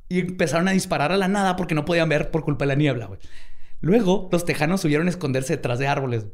[0.08, 2.74] y empezaron a disparar a la nada porque no podían ver por culpa de la
[2.74, 3.10] niebla.
[3.80, 6.26] Luego, los tejanos subieron a esconderse detrás de árboles.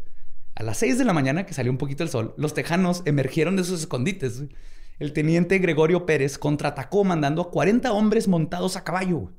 [0.56, 3.56] A las 6 de la mañana, que salió un poquito el sol, los tejanos emergieron
[3.56, 4.42] de sus escondites.
[4.98, 9.32] El teniente Gregorio Pérez contraatacó mandando a 40 hombres montados a caballo.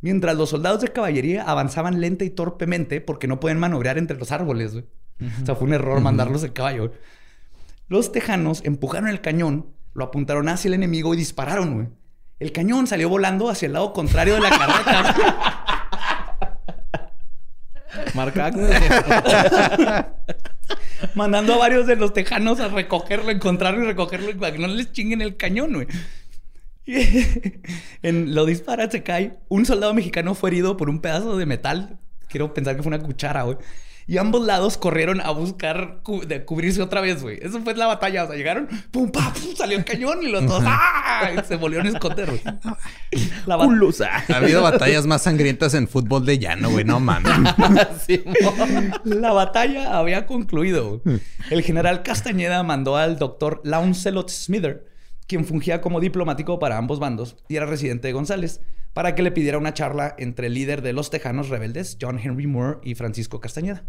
[0.00, 4.32] Mientras los soldados de caballería avanzaban lenta y torpemente porque no pueden maniobrar entre los
[4.32, 4.84] árboles.
[5.20, 6.92] O sea, fue un error mandarlos en caballo.
[7.88, 11.88] Los tejanos empujaron el cañón, lo apuntaron hacia el enemigo y dispararon, güey.
[12.40, 15.34] El cañón salió volando hacia el lado contrario de la carreta.
[18.14, 18.50] Marca
[21.14, 24.92] mandando a varios de los tejanos a recogerlo, encontrarlo y recogerlo para que no les
[24.92, 25.86] chinguen el cañón, güey.
[28.02, 29.38] En lo dispara, se cae.
[29.48, 31.98] Un soldado mexicano fue herido por un pedazo de metal.
[32.28, 33.56] Quiero pensar que fue una cuchara, güey.
[34.06, 37.38] Y ambos lados corrieron a buscar cu- de cubrirse otra vez, güey.
[37.40, 38.24] Eso fue la batalla.
[38.24, 41.30] O sea, llegaron, pum, pa, pum, salió el cañón y los dos ¡ah!
[41.34, 42.42] Y se volvieron a esconder, güey.
[43.46, 43.54] La.
[43.54, 46.84] Ha habido batallas más sangrientas en fútbol de llano, güey.
[46.84, 47.32] No mames.
[49.04, 51.00] La batalla había concluido.
[51.50, 54.86] El general Castañeda mandó al doctor Launcelot Smither,
[55.26, 58.60] quien fungía como diplomático para ambos bandos y era residente de González,
[58.94, 62.46] para que le pidiera una charla entre el líder de los tejanos rebeldes, John Henry
[62.46, 63.84] Moore, y Francisco Castañeda.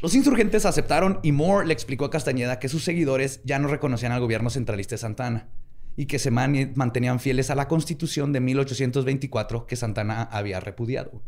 [0.00, 4.12] Los insurgentes aceptaron y Moore le explicó a Castañeda que sus seguidores ya no reconocían
[4.12, 5.48] al gobierno centralista de Santana
[5.96, 11.20] y que se mantenían fieles a la constitución de 1824 que Santana había repudiado.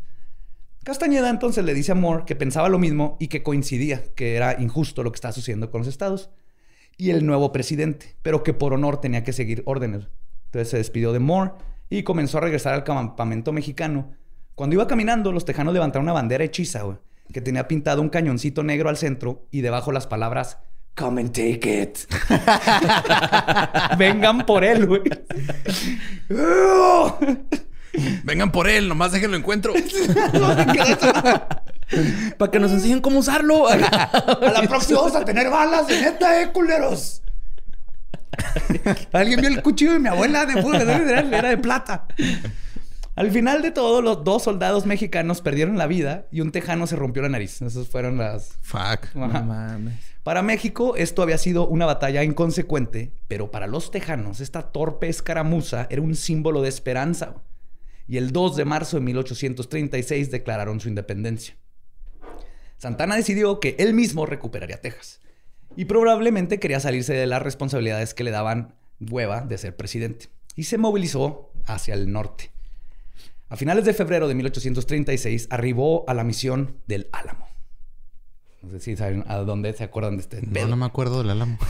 [0.83, 4.61] Castañeda entonces le dice a Moore que pensaba lo mismo y que coincidía, que era
[4.61, 6.29] injusto lo que estaba sucediendo con los estados
[6.95, 10.07] y el nuevo presidente, pero que por honor tenía que seguir órdenes.
[10.45, 11.51] Entonces se despidió de Moore
[11.91, 14.15] y comenzó a regresar al campamento mexicano.
[14.55, 16.97] Cuando iba caminando, los tejanos levantaron una bandera hechiza, güey,
[17.31, 20.57] que tenía pintado un cañoncito negro al centro y debajo las palabras
[20.95, 21.99] Come and take it.
[23.97, 25.01] Vengan por él, güey.
[28.23, 29.73] Vengan por él, nomás déjenlo encuentro.
[32.37, 33.67] Para que nos enseñen cómo usarlo.
[33.67, 37.21] A la próxima vamos a tener balas de neta, eh, culeros.
[39.11, 42.07] Alguien vio el cuchillo de mi abuela de era de plata.
[43.15, 46.95] Al final de todo, los dos soldados mexicanos perdieron la vida y un tejano se
[46.95, 47.61] rompió la nariz.
[47.61, 48.57] Esas fueron las.
[48.61, 49.13] Fuck.
[49.15, 49.95] No mames.
[50.23, 55.87] Para México, esto había sido una batalla inconsecuente, pero para los tejanos, esta torpe escaramuza
[55.89, 57.35] era un símbolo de esperanza.
[58.07, 61.55] Y el 2 de marzo de 1836 declararon su independencia.
[62.77, 65.21] Santana decidió que él mismo recuperaría Texas
[65.75, 70.63] y probablemente quería salirse de las responsabilidades que le daban hueva de ser presidente y
[70.65, 72.51] se movilizó hacia el norte.
[73.49, 77.47] A finales de febrero de 1836 arribó a la misión del Álamo.
[78.61, 80.67] No sé si saben a dónde se acuerdan de este No, pedo.
[80.67, 81.57] no me acuerdo del álamo.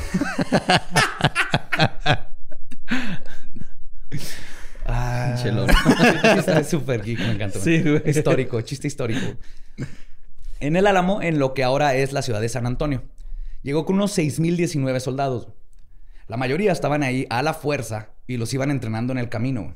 [4.85, 5.35] Ah,
[6.35, 7.59] chiste súper geek, me encanta.
[7.59, 8.01] Sí, güey.
[8.05, 9.37] Histórico, chiste histórico.
[10.59, 13.03] En el Álamo, en lo que ahora es la ciudad de San Antonio,
[13.63, 15.47] llegó con unos 6.019 soldados.
[16.27, 19.75] La mayoría estaban ahí a la fuerza y los iban entrenando en el camino.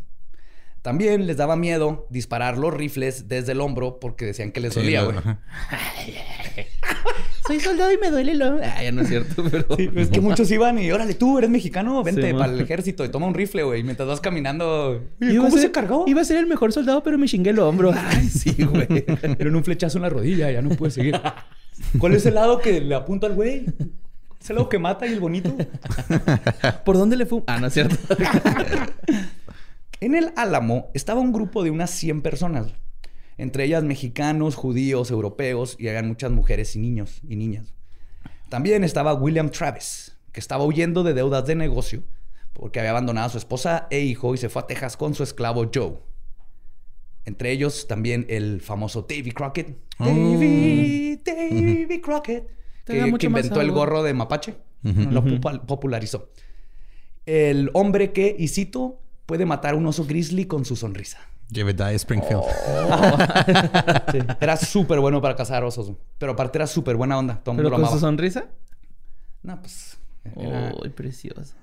[0.81, 5.03] También les daba miedo disparar los rifles desde el hombro porque decían que les dolía,
[5.03, 5.17] güey.
[5.17, 5.39] Ajá.
[7.47, 8.63] Soy soldado y me duele el hombro.
[8.65, 9.75] Ah, ya no es cierto, pero...
[9.75, 13.05] Sí, es que muchos iban y, órale, tú eres mexicano, vente Sí, para el ejército
[13.05, 13.83] y toma un rifle, güey.
[13.83, 15.03] Mientras vas caminando.
[15.19, 16.05] Iba a ¿Cómo ser- se cargó?
[16.07, 17.93] Iba a ser el mejor soldado, pero me chingué el hombro.
[17.95, 18.87] Ay, sí, güey.
[18.87, 21.19] Pero en un flechazo en la rodilla, ya no puede seguir.
[21.99, 23.65] ¿Cuál es el lado que le apunta al güey?
[24.41, 25.55] ¿Es el lado que mata y el bonito?
[26.86, 27.43] ¿Por dónde le fue?
[27.47, 27.95] Ah, no es cierto.
[30.01, 32.67] En el Álamo estaba un grupo de unas 100 personas.
[33.38, 37.73] Entre ellas mexicanos, judíos, europeos y habían muchas mujeres y niños y niñas.
[38.49, 42.03] También estaba William Travis, que estaba huyendo de deudas de negocio
[42.55, 45.23] porque había abandonado a su esposa e hijo y se fue a Texas con su
[45.23, 45.97] esclavo Joe.
[47.25, 49.77] Entre ellos también el famoso Davy Crockett.
[49.99, 50.05] Oh.
[50.05, 52.47] Davy, Davy Crockett.
[52.85, 54.55] Que, inventó el gorro de mapache.
[54.83, 56.29] Lo popu- popularizó.
[57.25, 61.19] El hombre que, y cito, puede matar a un oso grizzly con su sonrisa.
[61.51, 62.43] Jebediah Springfield.
[64.11, 64.19] Sí.
[64.39, 65.91] Era súper bueno para cazar osos.
[66.17, 67.41] Pero aparte era súper buena onda.
[67.43, 68.45] Todo ¿Pero mundo lo con su sonrisa?
[69.41, 69.97] No, pues...
[70.38, 71.53] era- Uy, precioso.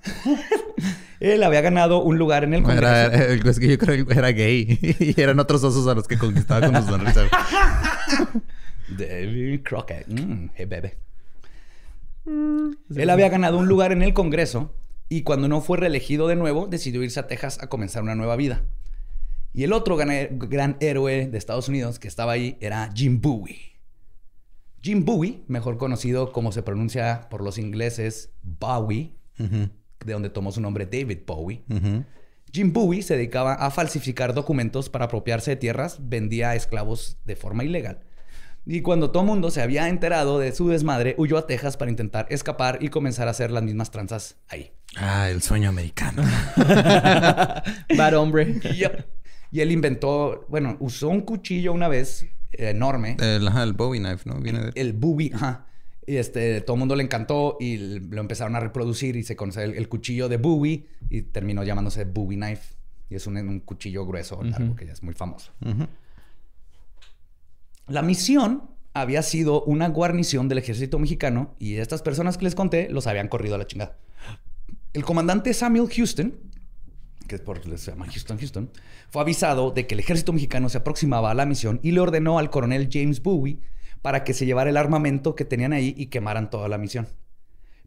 [1.21, 2.87] Él había ganado un lugar en el Congreso.
[2.87, 4.79] Era, era- es que yo creo que era gay.
[5.01, 7.25] y eran otros osos a los que conquistaba con su sonrisa.
[8.89, 10.07] David Crockett.
[10.09, 10.97] Mm, hey, bebé.
[12.27, 14.75] Él había ganado un lugar en el Congreso
[15.09, 18.37] y cuando no fue reelegido de nuevo, decidió irse a Texas a comenzar una nueva
[18.37, 18.63] vida.
[19.55, 23.72] Y el otro gran, gran héroe de Estados Unidos que estaba ahí era Jim Bowie.
[24.83, 30.61] Jim Bowie, mejor conocido como se pronuncia por los ingleses Bowie, de donde tomó su
[30.61, 31.63] nombre David Bowie.
[32.53, 37.65] Jim Bowie se dedicaba a falsificar documentos para apropiarse de tierras, vendía esclavos de forma
[37.65, 38.01] ilegal.
[38.65, 42.27] Y cuando todo mundo se había enterado de su desmadre, huyó a Texas para intentar
[42.31, 44.73] escapar y comenzar a hacer las mismas tranzas ahí.
[44.97, 46.23] Ah, el sueño americano.
[47.97, 48.61] Bad hombre.
[48.61, 49.05] Yep.
[49.51, 54.29] Y él inventó, bueno, usó un cuchillo una vez enorme, El, ajá, el Bowie knife,
[54.29, 54.41] ¿no?
[54.41, 54.73] Viene de...
[54.75, 55.67] el Bowie, ajá.
[56.07, 59.63] Y este, todo el mundo le encantó y lo empezaron a reproducir y se conoce
[59.63, 62.75] el, el cuchillo de Bowie y terminó llamándose Bowie knife.
[63.09, 65.53] Y es un, un cuchillo grueso, largo, que ya es muy famoso.
[67.87, 72.89] La misión había sido una guarnición del ejército mexicano y estas personas que les conté
[72.91, 73.99] los habían corrido a la chingada.
[74.93, 76.35] El comandante Samuel Houston,
[77.39, 78.71] que por se llama Houston Houston,
[79.09, 82.39] fue avisado de que el ejército mexicano se aproximaba a la misión y le ordenó
[82.39, 83.59] al coronel James Bowie
[84.03, 87.09] para que se llevara el armamento que tenían ahí y quemaran toda la misión.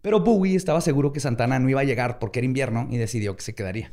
[0.01, 3.35] Pero Bowie estaba seguro que Santana no iba a llegar porque era invierno y decidió
[3.35, 3.91] que se quedaría.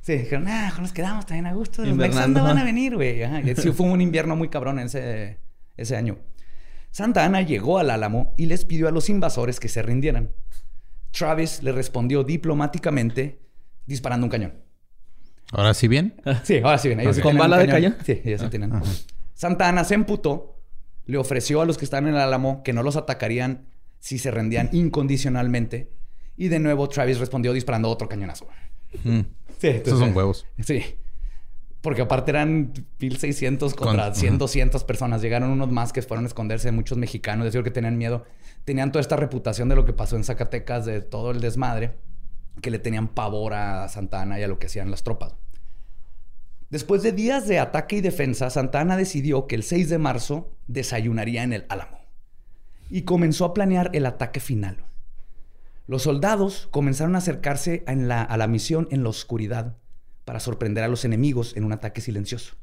[0.00, 1.84] Sí, dijeron, ah, nos quedamos también a gusto.
[1.84, 3.20] Los van a venir, güey.
[3.56, 5.38] Sí, fue un invierno muy cabrón ese,
[5.76, 6.18] ese año.
[6.90, 10.30] Santa Ana llegó al Álamo y les pidió a los invasores que se rindieran.
[11.10, 13.47] Travis le respondió diplomáticamente
[13.88, 14.54] disparando un cañón.
[15.50, 16.20] Ahora sí bien.
[16.44, 16.88] Sí, ahora sí.
[16.90, 17.96] Ellos sí ¿Con bala de cañón?
[18.04, 18.72] Sí, ellos sí tienen.
[19.34, 20.60] Santa Ana se emputó,
[21.06, 23.66] le ofreció a los que estaban en el Álamo que no los atacarían
[23.98, 25.90] si se rendían incondicionalmente.
[26.36, 28.46] Y de nuevo Travis respondió disparando otro cañonazo.
[29.04, 29.20] Mm.
[29.58, 30.46] Sí, Esos son huevos.
[30.64, 30.84] Sí.
[31.80, 34.38] Porque aparte eran 1600 contra Con- 100, ajá.
[34.38, 35.22] 200 personas.
[35.22, 38.24] Llegaron unos más que fueron a esconderse, muchos mexicanos, decían que tenían miedo.
[38.64, 41.94] Tenían toda esta reputación de lo que pasó en Zacatecas, de todo el desmadre,
[42.60, 45.34] que le tenían pavor a Santa Ana y a lo que hacían las tropas.
[46.70, 50.50] Después de días de ataque y defensa, Santa Ana decidió que el 6 de marzo
[50.66, 51.98] desayunaría en el Álamo
[52.90, 54.84] y comenzó a planear el ataque final.
[55.86, 59.76] Los soldados comenzaron a acercarse en la- a la misión en la oscuridad
[60.26, 62.56] para sorprender a los enemigos en un ataque silencioso.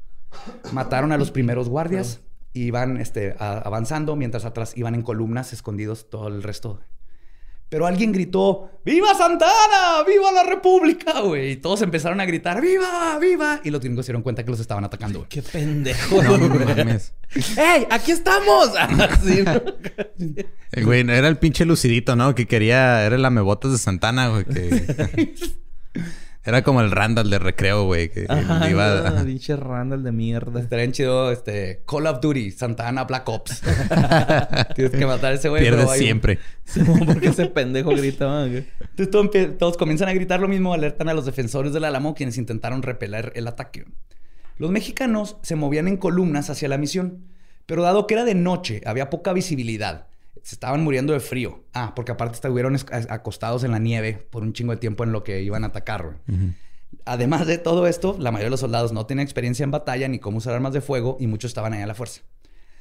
[0.72, 2.20] Mataron a los primeros guardias
[2.52, 6.78] y iban este, a- avanzando mientras atrás iban en columnas escondidos todo el resto.
[7.68, 10.04] Pero alguien gritó, ¡Viva Santana!
[10.06, 11.20] ¡Viva la República!
[11.20, 11.52] güey!
[11.52, 13.18] Y todos empezaron a gritar, ¡Viva!
[13.18, 13.60] ¡Viva!
[13.64, 15.26] Y los gringos se dieron cuenta que los estaban atacando.
[15.28, 16.22] Qué pendejo.
[16.22, 17.12] No mames.
[17.56, 17.86] ¡Ey!
[17.90, 18.70] ¡Aquí estamos!
[18.76, 19.60] Así, ¿no?
[20.70, 22.34] El güey era el pinche lucidito, ¿no?
[22.34, 23.04] Que quería...
[23.04, 24.44] Era el amebotas de Santana, güey.
[24.44, 25.34] Que...
[26.46, 28.08] era como el Randall de recreo, güey.
[28.08, 29.10] Que Ajá, iba...
[29.10, 30.60] no, pinche Randall de mierda.
[30.60, 33.60] Estaría chido este, Call of Duty, Santana Black Ops.
[34.74, 35.62] Tienes que matar a ese güey.
[35.62, 36.38] Pierdes pero siempre.
[36.64, 38.46] Simón, porque ese pendejo gritaba.
[38.46, 38.64] güey.
[38.80, 42.14] Entonces todo empie- todos comienzan a gritar lo mismo, alertan a los defensores del Álamo,
[42.14, 43.84] quienes intentaron repeler el ataque.
[44.58, 47.24] Los mexicanos se movían en columnas hacia la misión,
[47.66, 50.06] pero dado que era de noche, había poca visibilidad.
[50.46, 51.64] Se estaban muriendo de frío.
[51.74, 55.10] Ah, porque aparte estuvieron es- acostados en la nieve por un chingo de tiempo en
[55.10, 56.20] lo que iban a atacar.
[57.04, 60.20] Además de todo esto, la mayoría de los soldados no tenían experiencia en batalla ni
[60.20, 62.20] cómo usar armas de fuego y muchos estaban ahí a la fuerza.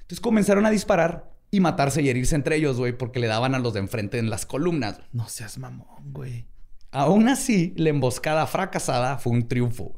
[0.01, 3.59] Entonces comenzaron a disparar y matarse y herirse entre ellos, güey, porque le daban a
[3.59, 4.99] los de enfrente en las columnas.
[5.11, 6.45] No seas mamón, güey.
[6.91, 9.95] Aún así, la emboscada fracasada fue un triunfo.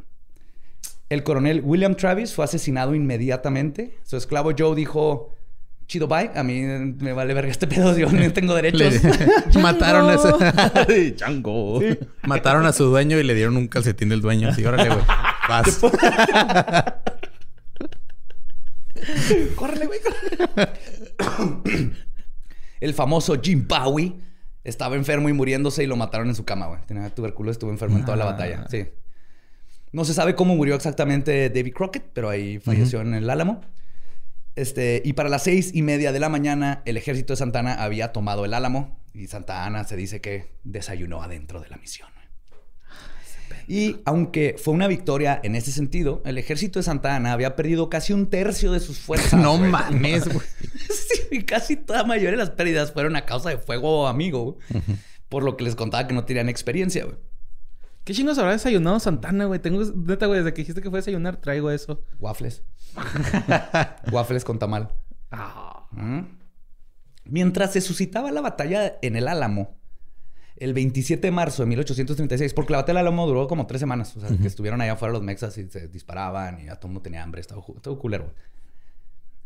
[1.10, 3.98] El coronel William Travis fue asesinado inmediatamente.
[4.04, 5.34] Su esclavo Joe dijo,
[5.88, 6.32] chido, bye.
[6.36, 7.98] A mí me vale verga este pedo.
[7.98, 8.80] Yo no tengo derechos.
[9.04, 11.16] Le- mataron a ese...
[11.16, 11.80] Chango.
[12.24, 14.50] Mataron a su dueño y le dieron un calcetín del dueño.
[14.50, 15.02] Así, órale, güey.
[15.50, 15.80] Vas.
[19.56, 20.00] ¡Córrele, güey!
[21.18, 21.92] córrele.
[22.80, 24.14] El famoso Jim Bowie
[24.64, 26.82] estaba enfermo y muriéndose y lo mataron en su cama, güey.
[26.86, 28.68] Tenía tuberculosis, estuvo enfermo en toda la batalla.
[28.70, 28.86] Sí.
[29.92, 33.62] No se sabe cómo murió exactamente David Crockett, pero ahí falleció en el Álamo.
[34.58, 37.76] Este, y para las seis y media de la mañana, el ejército de Santa Ana
[37.76, 42.10] había tomado el Álamo y Santa Ana se dice que desayunó adentro de la misión.
[43.68, 47.90] Y aunque fue una victoria en ese sentido, el ejército de Santa Ana había perdido
[47.90, 49.40] casi un tercio de sus fuerzas.
[49.40, 49.70] No güey.
[49.70, 50.46] mames, güey.
[51.30, 54.82] Sí, casi toda la mayoría de las pérdidas fueron a causa de fuego amigo, güey.
[55.30, 57.18] Por lo que les contaba que no tenían experiencia, güey.
[58.08, 59.60] ¿Qué chingos habrá desayunado Santana, güey?
[59.60, 62.06] Tengo, neta, güey, desde que dijiste que fue a desayunar, traigo eso.
[62.22, 62.64] Waffles.
[64.14, 64.94] Waffles con tamal.
[65.92, 66.22] Mm.
[67.26, 69.76] Mientras se suscitaba la batalla en el Álamo,
[70.56, 74.16] el 27 de marzo de 1836, porque la batalla del Álamo duró como tres semanas,
[74.16, 76.94] o sea, que estuvieron allá afuera los mexas y se disparaban y ya todo el
[76.94, 78.24] mundo tenía hambre, estaba todo culero.
[78.24, 78.36] güey.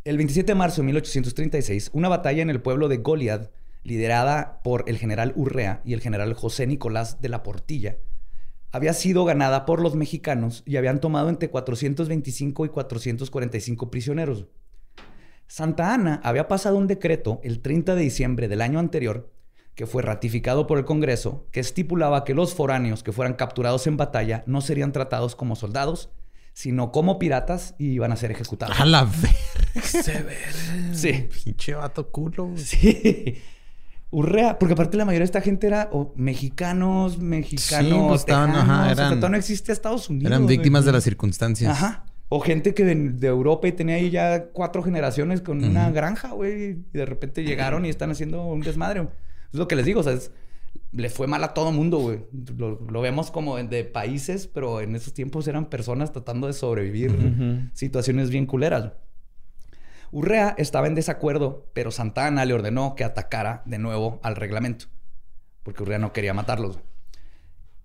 [0.03, 3.49] El 27 de marzo de 1836, una batalla en el pueblo de Goliad,
[3.81, 7.97] liderada por el general Urrea y el general José Nicolás de la Portilla,
[8.71, 14.45] había sido ganada por los mexicanos y habían tomado entre 425 y 445 prisioneros.
[15.47, 19.29] Santa Ana había pasado un decreto el 30 de diciembre del año anterior,
[19.75, 23.97] que fue ratificado por el Congreso, que estipulaba que los foráneos que fueran capturados en
[23.97, 26.09] batalla no serían tratados como soldados,
[26.53, 28.79] sino como piratas y iban a ser ejecutados.
[28.79, 30.93] A la verga.
[30.93, 31.29] Sí.
[31.43, 32.51] Pinche vato culo.
[32.55, 33.41] Sí.
[34.11, 38.51] Urrea, porque aparte la mayoría de esta gente era o mexicanos, mexicanos, Sí, pues estaban,
[38.51, 40.29] tejanos, ajá, o sea, eran- no existe Estados Unidos.
[40.31, 41.71] Eran víctimas de las circunstancias.
[41.71, 42.05] Ajá.
[42.27, 46.63] O gente que de Europa y tenía ahí ya cuatro generaciones con una granja, güey.
[46.71, 49.07] Y de repente llegaron y están haciendo un desmadre.
[49.51, 50.31] Es lo que les digo, o sea, es-
[50.93, 52.19] le fue mal a todo mundo, güey.
[52.57, 56.53] Lo, lo vemos como de- de países, pero en esos tiempos eran personas tratando de
[56.53, 57.11] sobrevivir
[57.73, 58.91] situaciones bien culeras.
[60.13, 64.87] Urrea estaba en desacuerdo, pero Santa Ana le ordenó que atacara de nuevo al reglamento,
[65.63, 66.79] porque Urrea no quería matarlos.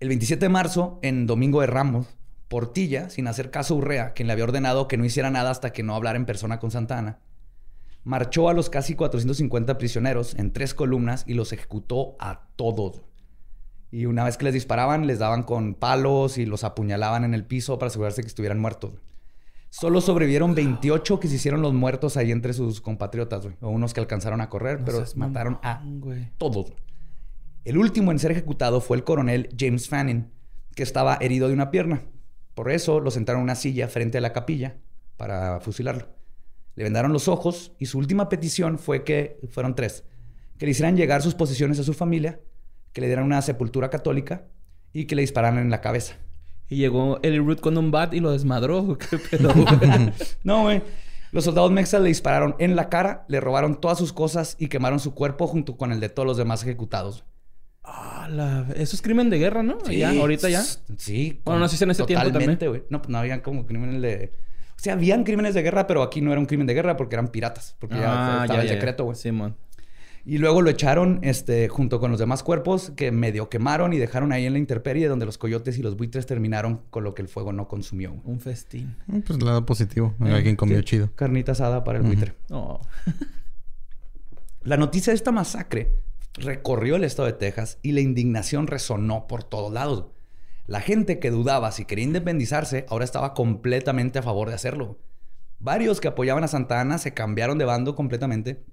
[0.01, 2.17] El 27 de marzo, en Domingo de Ramos,
[2.49, 5.71] Portilla, sin hacer caso a Urrea, quien le había ordenado que no hiciera nada hasta
[5.71, 7.19] que no hablara en persona con Santa Ana,
[8.03, 13.03] marchó a los casi 450 prisioneros en tres columnas y los ejecutó a todos.
[13.89, 17.45] Y una vez que les disparaban, les daban con palos y los apuñalaban en el
[17.45, 18.91] piso para asegurarse que estuvieran muertos.
[19.69, 23.55] Solo sobrevivieron 28 que se hicieron los muertos ahí entre sus compatriotas, güey.
[23.61, 25.83] O unos que alcanzaron a correr, pero mataron a
[26.37, 26.73] todos.
[27.65, 30.31] El último en ser ejecutado fue el coronel James Fanning,
[30.73, 32.01] que estaba herido de una pierna.
[32.53, 34.77] Por eso lo sentaron en una silla frente a la capilla
[35.17, 36.07] para fusilarlo.
[36.75, 40.03] Le vendaron los ojos y su última petición fue que, fueron tres,
[40.57, 42.39] que le hicieran llegar sus posesiones a su familia,
[42.93, 44.45] que le dieran una sepultura católica
[44.93, 46.15] y que le dispararan en la cabeza.
[46.69, 48.97] Y llegó Eli Root con un bat y lo desmadró.
[49.09, 50.11] ¿Qué pedo, güey?
[50.43, 50.81] No, güey.
[51.31, 54.99] Los soldados mexas le dispararon en la cara, le robaron todas sus cosas y quemaron
[54.99, 57.25] su cuerpo junto con el de todos los demás ejecutados.
[57.83, 59.77] Ah, la- Eso es crimen de guerra, ¿no?
[59.89, 60.61] Ya, ahorita ya.
[60.97, 61.41] Sí.
[61.45, 62.83] Bueno, no sé si en ese tiempo Totalmente, güey.
[62.89, 64.33] No, pues no habían como crímenes de...
[64.77, 67.15] O sea, habían crímenes de guerra, pero aquí no era un crimen de guerra porque
[67.15, 67.75] eran piratas.
[67.79, 69.15] Porque ya estaba el secreto, güey.
[69.17, 69.55] Simón.
[70.29, 74.33] Y luego lo echaron este, junto con los demás cuerpos que medio quemaron y dejaron
[74.33, 77.29] ahí en la intemperie donde los coyotes y los buitres terminaron con lo que el
[77.29, 78.13] fuego no consumió.
[78.25, 78.97] Un festín.
[79.07, 80.15] Mm, Pues lado positivo.
[80.19, 81.09] Alguien comió Sí, chido.
[81.15, 82.33] Carnita asada para el buitre.
[82.49, 82.81] Oh.
[84.63, 85.93] La noticia de esta masacre
[86.33, 90.07] recorrió el estado de Texas y la indignación resonó por todos lados.
[90.65, 94.99] La gente que dudaba si quería independizarse ahora estaba completamente a favor de hacerlo.
[95.59, 98.65] Varios que apoyaban a Santa Ana se cambiaron de bando completamente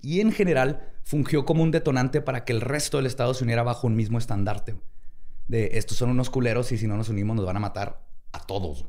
[0.00, 3.62] y en general fungió como un detonante para que el resto del estado se uniera
[3.62, 4.76] bajo un mismo estandarte.
[5.48, 8.40] De estos son unos culeros y si no nos unimos nos van a matar a
[8.46, 8.86] todos.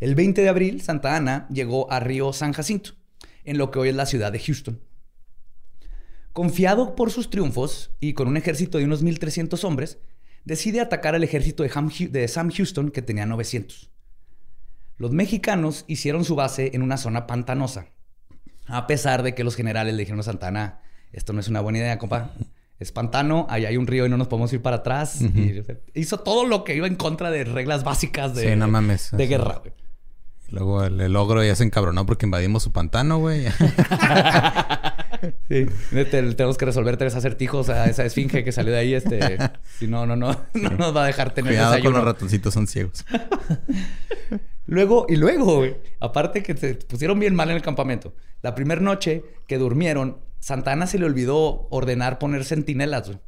[0.00, 2.92] El 20 de abril, Santa Ana llegó a Río San Jacinto,
[3.44, 4.80] en lo que hoy es la ciudad de Houston.
[6.32, 9.98] Confiado por sus triunfos y con un ejército de unos 1.300 hombres,
[10.44, 13.90] decide atacar al ejército de, de Sam Houston, que tenía 900.
[14.98, 17.88] Los mexicanos hicieron su base en una zona pantanosa,
[18.68, 20.80] a pesar de que los generales le dijeron a Santana,
[21.12, 22.30] esto no es una buena idea, compa.
[22.78, 25.20] Es pantano, ahí hay un río y no nos podemos ir para atrás.
[25.20, 25.62] Y
[25.94, 29.10] hizo todo lo que iba en contra de reglas básicas de, Sí, no mames.
[29.10, 29.56] de guerra.
[29.58, 29.72] güey.
[30.50, 33.46] Luego el, el ogro ya se encabronó porque invadimos su pantano, güey.
[35.48, 35.66] Sí.
[35.90, 36.04] Te-
[36.34, 38.94] tenemos que resolver tres acertijos a esa esfinge que salió de ahí.
[38.94, 39.36] Este,
[39.78, 42.68] si no, no, no, no nos va a dejar tener Cuidado con los ratoncitos, son
[42.68, 43.04] ciegos.
[44.68, 48.14] Luego, y luego, güey, aparte que se pusieron bien mal en el campamento.
[48.42, 53.18] La primera noche que durmieron, Santana se le olvidó ordenar poner centinelas, güey.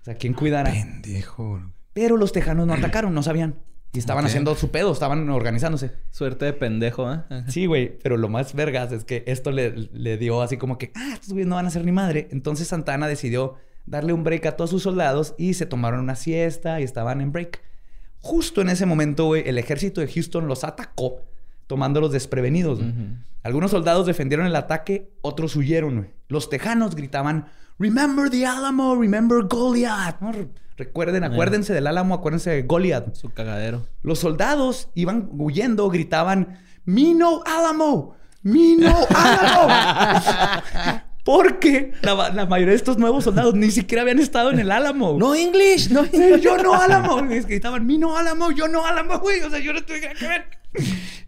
[0.00, 0.70] O sea, ¿quién cuidara?
[0.70, 1.60] Pendejo.
[1.94, 3.56] Pero los tejanos no atacaron, no sabían.
[3.92, 5.90] Y estaban haciendo su pedo, estaban organizándose.
[6.12, 7.22] Suerte de pendejo, ¿eh?
[7.48, 10.92] Sí, güey, pero lo más vergas es que esto le, le dio así como que,
[10.94, 12.28] ah, estos güeyes no van a ser ni madre.
[12.30, 16.80] Entonces Santana decidió darle un break a todos sus soldados y se tomaron una siesta
[16.80, 17.68] y estaban en break.
[18.20, 21.22] Justo en ese momento, güey, el ejército de Houston los atacó,
[21.66, 22.80] tomándolos desprevenidos.
[23.42, 25.96] Algunos soldados defendieron el ataque, otros huyeron.
[25.96, 26.10] güey.
[26.28, 27.46] Los tejanos gritaban,
[27.78, 30.20] Remember the Alamo, remember Goliath.
[30.76, 33.14] Recuerden, acuérdense del Álamo, acuérdense de Goliath.
[33.14, 33.86] Su cagadero.
[34.02, 39.72] Los soldados iban huyendo, gritaban, Mino Álamo, Mino Álamo.
[41.24, 45.16] Porque la, la mayoría de estos nuevos soldados ni siquiera habían estado en el Álamo.
[45.18, 47.18] No English, no Sí, yo no Álamo.
[47.30, 49.40] Es que gritaban, mi no Álamo, yo no Álamo, güey.
[49.40, 50.44] O sea, yo no tuve que ver.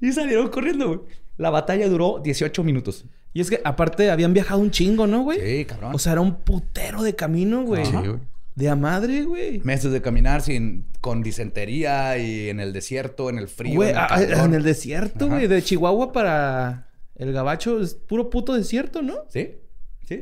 [0.00, 1.00] Y salieron corriendo, güey.
[1.36, 3.04] La batalla duró 18 minutos.
[3.34, 5.40] Y es que aparte habían viajado un chingo, ¿no, güey?
[5.40, 5.94] Sí, cabrón.
[5.94, 7.84] O sea, era un putero de camino, güey.
[7.86, 8.18] Sí, güey.
[8.54, 9.60] De a madre, güey.
[9.64, 13.74] Meses de caminar sin, con disentería y en el desierto, en el frío.
[13.76, 14.38] Güey, en el a- a- calor.
[14.46, 15.34] en el desierto, Ajá.
[15.36, 15.46] güey.
[15.48, 19.14] De Chihuahua para el gabacho es puro puto desierto, ¿no?
[19.30, 19.52] Sí,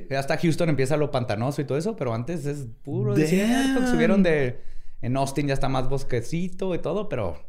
[0.08, 0.14] sí.
[0.14, 3.20] Hasta Houston empieza lo pantanoso y todo eso, pero antes es puro Damn.
[3.20, 3.86] desierto.
[3.86, 4.60] Subieron de...
[5.02, 7.42] En Austin ya está más bosquecito y todo, pero...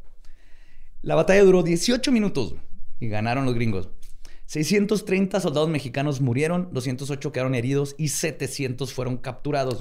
[1.02, 2.56] La batalla duró 18 minutos
[3.00, 3.90] y ganaron los gringos.
[4.46, 9.80] 630 soldados mexicanos murieron, 208 quedaron heridos y 700 fueron capturados.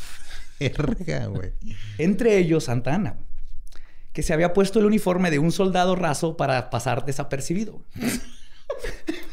[0.58, 1.52] Verga, güey.
[1.98, 3.18] Entre ellos Santa Ana,
[4.12, 7.84] que se había puesto el uniforme de un soldado raso para pasar desapercibido.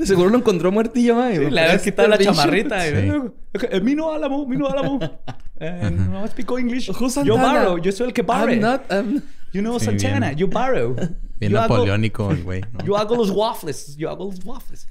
[0.00, 1.50] De seguro lo encontró muertillo, güey.
[1.50, 2.80] Le habías quitado la chamarrita.
[2.82, 2.90] Sí.
[3.70, 4.98] Eh, Mino Álamo, Mino Álamo.
[5.62, 6.88] Eh, no speak English.
[6.88, 7.76] Who's Yo borrow.
[7.76, 8.54] Yo soy el que barre.
[8.54, 9.22] I'm not, I'm-
[9.52, 10.28] You know Sí, Santana.
[10.28, 10.38] bien.
[10.38, 10.94] You borrow.
[11.38, 12.62] Bien Yo hago- napoleónico el güey.
[12.72, 12.82] ¿no?
[12.86, 13.94] Yo hago los waffles.
[13.98, 14.88] Yo hago los waffles.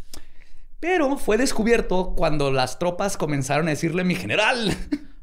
[0.80, 4.72] Pero fue descubierto cuando las tropas comenzaron a decirle mi general.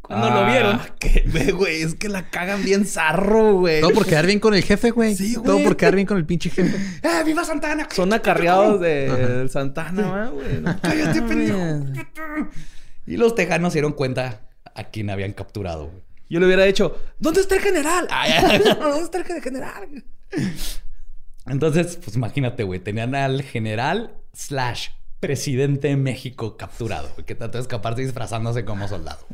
[0.07, 0.81] Cuando lo Ah, vieron.
[0.99, 3.81] que- güey, es que la cagan bien zarro, güey.
[3.81, 5.15] Todo por quedar bien con el jefe, güey.
[5.17, 5.45] Sí, güey.
[5.47, 6.77] Todo por quedar bien con el pinche jefe.
[7.03, 7.89] ¡Eh, viva Santana!
[7.93, 10.61] Son acarreados de Santana, ¿va, güey.
[10.61, 11.59] No ¡Cállate, pendejo!
[11.59, 12.07] mames.
[13.07, 14.43] Y los tejanos se dieron cuenta
[14.75, 15.87] a quién habían capturado.
[15.87, 16.03] güey.
[16.29, 18.07] Yo le hubiera dicho, ¿dónde está el general?
[18.11, 20.05] Ay, ay, ¿Dónde está el general?
[21.47, 22.81] Entonces, pues imagínate, güey.
[22.81, 24.89] Tenían al general slash
[25.21, 29.27] presidente de México capturado, güey, que trató de escaparse disfrazándose como soldado.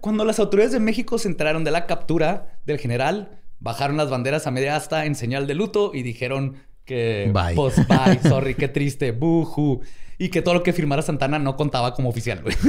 [0.00, 4.46] Cuando las autoridades de México se enteraron de la captura del general, bajaron las banderas
[4.46, 7.30] a media asta en señal de luto y dijeron que...
[7.32, 7.54] Bye.
[7.54, 9.80] Pues bye, sorry, qué triste, buju.
[10.18, 12.54] Y que todo lo que firmara Santana no contaba como oficial, güey.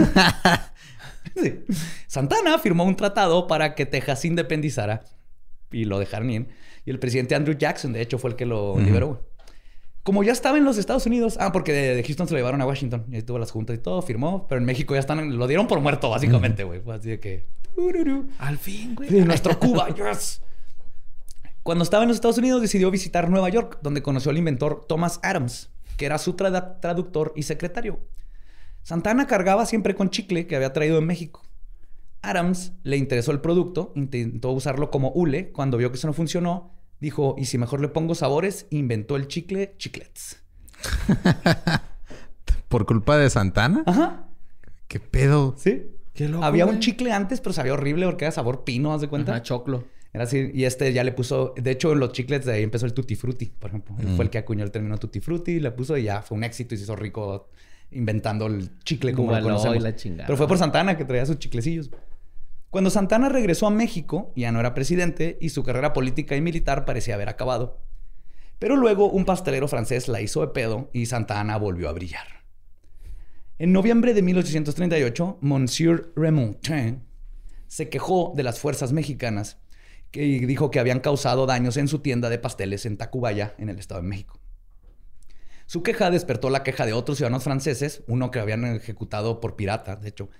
[1.41, 1.63] Sí.
[2.05, 5.03] Santana firmó un tratado para que Texas se independizara
[5.71, 6.47] y lo dejaron ir.
[6.85, 9.29] Y el presidente Andrew Jackson, de hecho, fue el que lo liberó.
[10.03, 12.61] Como ya estaba en los Estados Unidos, ah, porque de, de Houston se lo llevaron
[12.61, 15.37] a Washington y ahí tuvo las juntas y todo, firmó, pero en México ya están,
[15.37, 16.81] lo dieron por muerto, básicamente, güey.
[16.91, 17.45] Así de que.
[18.37, 19.09] Al fin, güey.
[19.09, 20.41] Sí, nuestro Cuba, yes.
[21.63, 25.21] Cuando estaba en los Estados Unidos, decidió visitar Nueva York, donde conoció al inventor Thomas
[25.23, 28.01] Adams, que era su traductor y secretario.
[28.83, 31.41] Santana cargaba siempre con chicle que había traído en México.
[32.21, 35.51] Adams le interesó el producto, intentó usarlo como hule.
[35.51, 36.72] Cuando vio que eso no funcionó,
[37.03, 38.65] dijo: ¿Y si mejor le pongo sabores?
[38.71, 40.41] Inventó el chicle chiclets.
[42.67, 43.83] ¿Por culpa de Santana?
[43.85, 44.27] Ajá.
[44.87, 45.53] ¿Qué pedo?
[45.57, 45.83] Sí.
[46.13, 49.07] Qué loco, Había un chicle antes, pero sabía horrible porque era sabor pino, ¿haz de
[49.07, 49.33] cuenta?
[49.33, 49.83] Ajá, choclo.
[50.13, 52.93] Era así, y este ya le puso, de hecho, los chiclets de ahí empezó el
[52.93, 53.95] Tutti Frutti, por ejemplo.
[53.99, 56.43] Él fue el que acuñó el término Tutti Frutti, le puso y ya fue un
[56.43, 57.49] éxito y se hizo rico
[57.89, 59.77] inventando el chicle como lo conocemos.
[59.77, 60.27] y la chingada.
[60.27, 61.89] Pero fue por Santana que traía sus chiclecillos.
[62.73, 66.85] Cuando Santana regresó a México, ya no era presidente y su carrera política y militar
[66.85, 67.83] parecía haber acabado.
[68.57, 72.25] Pero luego un pastelero francés la hizo de pedo y Santana volvió a brillar.
[73.59, 77.03] En noviembre de 1838, Monsieur Remontin
[77.67, 79.59] se quejó de las fuerzas mexicanas
[80.11, 83.77] y dijo que habían causado daños en su tienda de pasteles en Tacubaya, en el
[83.77, 84.39] Estado de México.
[85.67, 89.95] Su queja despertó la queja de otros ciudadanos franceses, uno que habían ejecutado por pirata,
[89.95, 90.31] de hecho.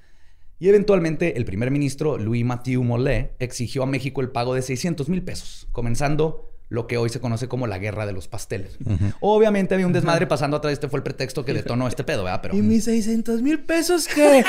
[0.64, 5.10] Y eventualmente el primer ministro Louis Mathieu Mollet exigió a México el pago de 600
[5.10, 8.78] mil pesos, comenzando lo que hoy se conoce como la guerra de los pasteles.
[9.20, 12.40] Obviamente había un desmadre pasando atrás, este fue el pretexto que detonó este pedo, ¿verdad?
[12.42, 12.56] Pero...
[12.56, 14.46] ¿Y mis 600 mil pesos qué?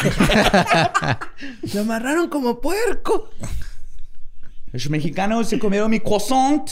[1.75, 3.31] Me amarraron como puerco.
[4.71, 6.71] Los mexicanos se comieron mi croissant,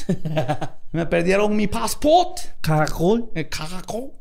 [0.93, 2.39] me perdieron mi passport.
[2.61, 3.29] Caracol.
[3.35, 4.13] El caracol.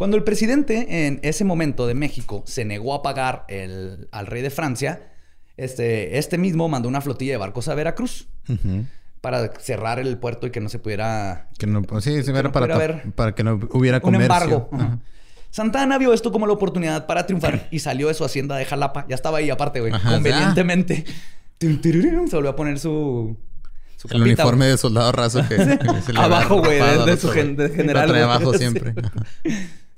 [0.00, 4.40] Cuando el presidente en ese momento de México se negó a pagar el- al rey
[4.40, 5.02] de Francia,
[5.58, 8.26] este, este mismo mandó una flotilla de barcos a Veracruz.
[9.20, 12.50] para cerrar el puerto y que no se pudiera Que no, pues sí, Que no
[12.50, 14.24] para, haber para que no hubiera un comercio.
[14.24, 14.68] embargo.
[14.72, 14.84] Ajá.
[14.84, 14.98] Ajá.
[15.50, 18.64] Santa Ana vio esto como la oportunidad para triunfar y salió de su hacienda de
[18.64, 19.04] Jalapa.
[19.10, 19.92] Ya estaba ahí aparte, güey.
[19.92, 21.04] Ajá, Convenientemente.
[21.58, 21.68] Se
[22.36, 23.36] volvió a poner su...
[23.98, 24.70] su El capita, uniforme güey.
[24.70, 25.56] de soldado raso que,
[26.06, 28.94] se le Abajo, güey, de- su gen- de general, Lo abajo siempre.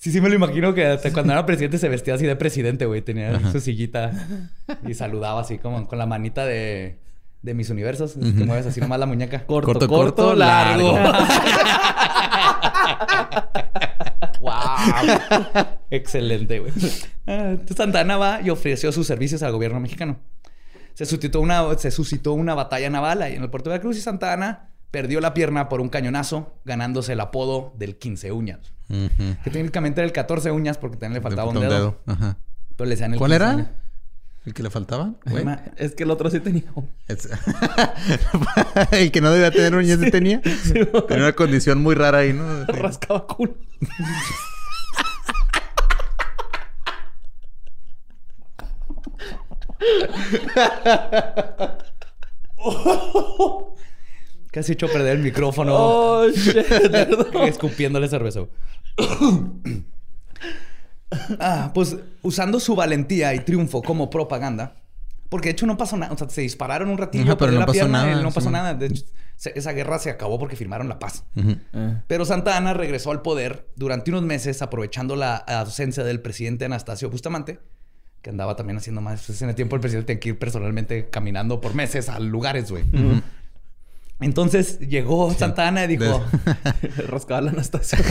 [0.03, 2.87] Sí, sí me lo imagino que hasta cuando era presidente se vestía así de presidente,
[2.87, 3.03] güey.
[3.03, 4.11] Tenía su sillita
[4.85, 6.99] y saludaba así como con la manita de,
[7.41, 8.15] de mis universos.
[8.15, 9.47] Que mueves así nomás la muñeca.
[9.47, 10.99] Corto, Corto, corto, corto, largo.
[14.41, 15.67] ¡Wow!
[15.93, 16.73] Excelente, güey.
[17.29, 20.19] Ah, Santana va y ofreció sus servicios al gobierno mexicano.
[20.95, 24.01] Se suscitó una, se suscitó una batalla naval ahí en el puerto de Veracruz y
[24.01, 28.73] Santa Ana perdió la pierna por un cañonazo, ganándose el apodo del 15 uñas.
[28.89, 31.99] Que técnicamente era el 14 uñas porque también le faltaba un dedo.
[32.07, 32.37] Ajá.
[32.77, 33.71] Pero le el ¿Cuál 15 era?
[34.45, 35.15] ¿El que le faltaba?
[35.25, 35.45] güey?
[35.77, 36.65] Es que el otro sí tenía.
[37.09, 37.29] Es-
[38.93, 40.43] el que no debía tener uñas sí tenía.
[40.43, 42.65] Tenía una condición muy rara ahí, ¿no?
[42.67, 43.55] Rascaba culo.
[54.53, 55.73] Casi echó a perder el micrófono.
[55.75, 56.65] Oh, shit.
[56.69, 57.43] perdón.
[57.49, 58.43] escupiéndole cerveza.
[61.41, 64.77] ah, pues usando su valentía y triunfo como propaganda.
[65.29, 66.13] Porque de hecho no pasó nada.
[66.13, 68.23] O sea, se dispararon un ratillo, Ajá, pero perdió no la pasó pierna y nada,
[68.23, 68.53] no pasó sí.
[68.53, 68.75] nada.
[68.75, 69.05] De hecho,
[69.37, 71.25] se- esa guerra se acabó porque firmaron la paz.
[71.73, 72.03] Ah.
[72.07, 77.09] Pero Santa Ana regresó al poder durante unos meses aprovechando la ausencia del presidente Anastasio
[77.09, 77.61] Bustamante,
[78.21, 79.23] que andaba también haciendo más.
[79.27, 82.71] Pues en el tiempo el presidente tenía que ir personalmente caminando por meses a lugares,
[82.71, 82.85] güey.
[84.23, 86.25] Entonces llegó Santa Ana y dijo...
[87.09, 87.99] Rascaba la Anastasia.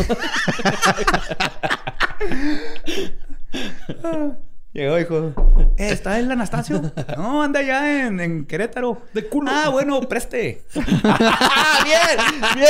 [4.74, 5.34] Llegó y dijo,
[5.78, 6.82] "Eh, ¿está el Anastasio?
[7.18, 9.02] No, anda allá en, en Querétaro.
[9.14, 9.52] De culo.
[9.54, 10.64] Ah, bueno, preste.
[11.04, 11.84] ¡Ah,
[12.56, 12.70] bien!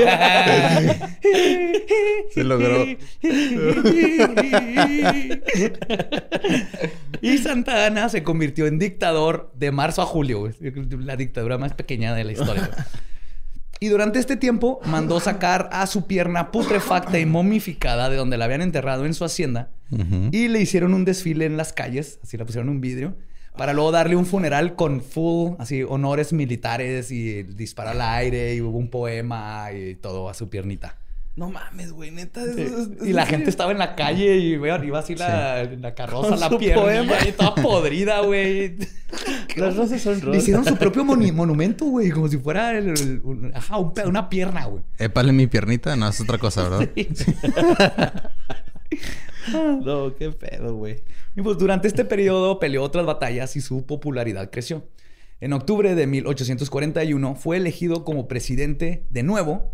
[0.00, 1.00] ¡Bien!
[2.34, 2.84] Se logró.
[7.20, 10.50] y Santa Ana se convirtió en dictador de marzo a julio.
[10.98, 12.68] La dictadura más pequeña de la historia.
[13.78, 18.46] Y durante este tiempo mandó sacar a su pierna putrefacta y momificada de donde la
[18.46, 19.70] habían enterrado en su hacienda
[20.32, 23.14] y le hicieron un desfile en las calles, así le pusieron un vidrio,
[23.56, 28.60] para luego darle un funeral con full, así, honores militares y disparar al aire y
[28.60, 30.98] hubo un poema y todo a su piernita.
[31.36, 32.42] No mames, güey, neta.
[32.44, 35.94] es- Y la ¿en gente estaba en la calle y güey, arriba así la, la
[35.94, 38.76] carroza, Con la pierna y toda podrida, güey.
[39.56, 40.42] Las rosas son rosas.
[40.42, 44.64] hicieron su propio monumento, güey, como si fuera el- el- un- ajá, un una pierna,
[44.64, 44.82] güey.
[44.98, 45.94] Épale mi piernita.
[45.94, 46.88] No, es otra cosa, ¿verdad?
[49.52, 51.02] No, qué pedo, güey.
[51.36, 54.88] Y pues durante este periodo peleó otras batallas y su popularidad creció.
[55.40, 59.72] En octubre de 1841 fue elegido como presidente de nuevo,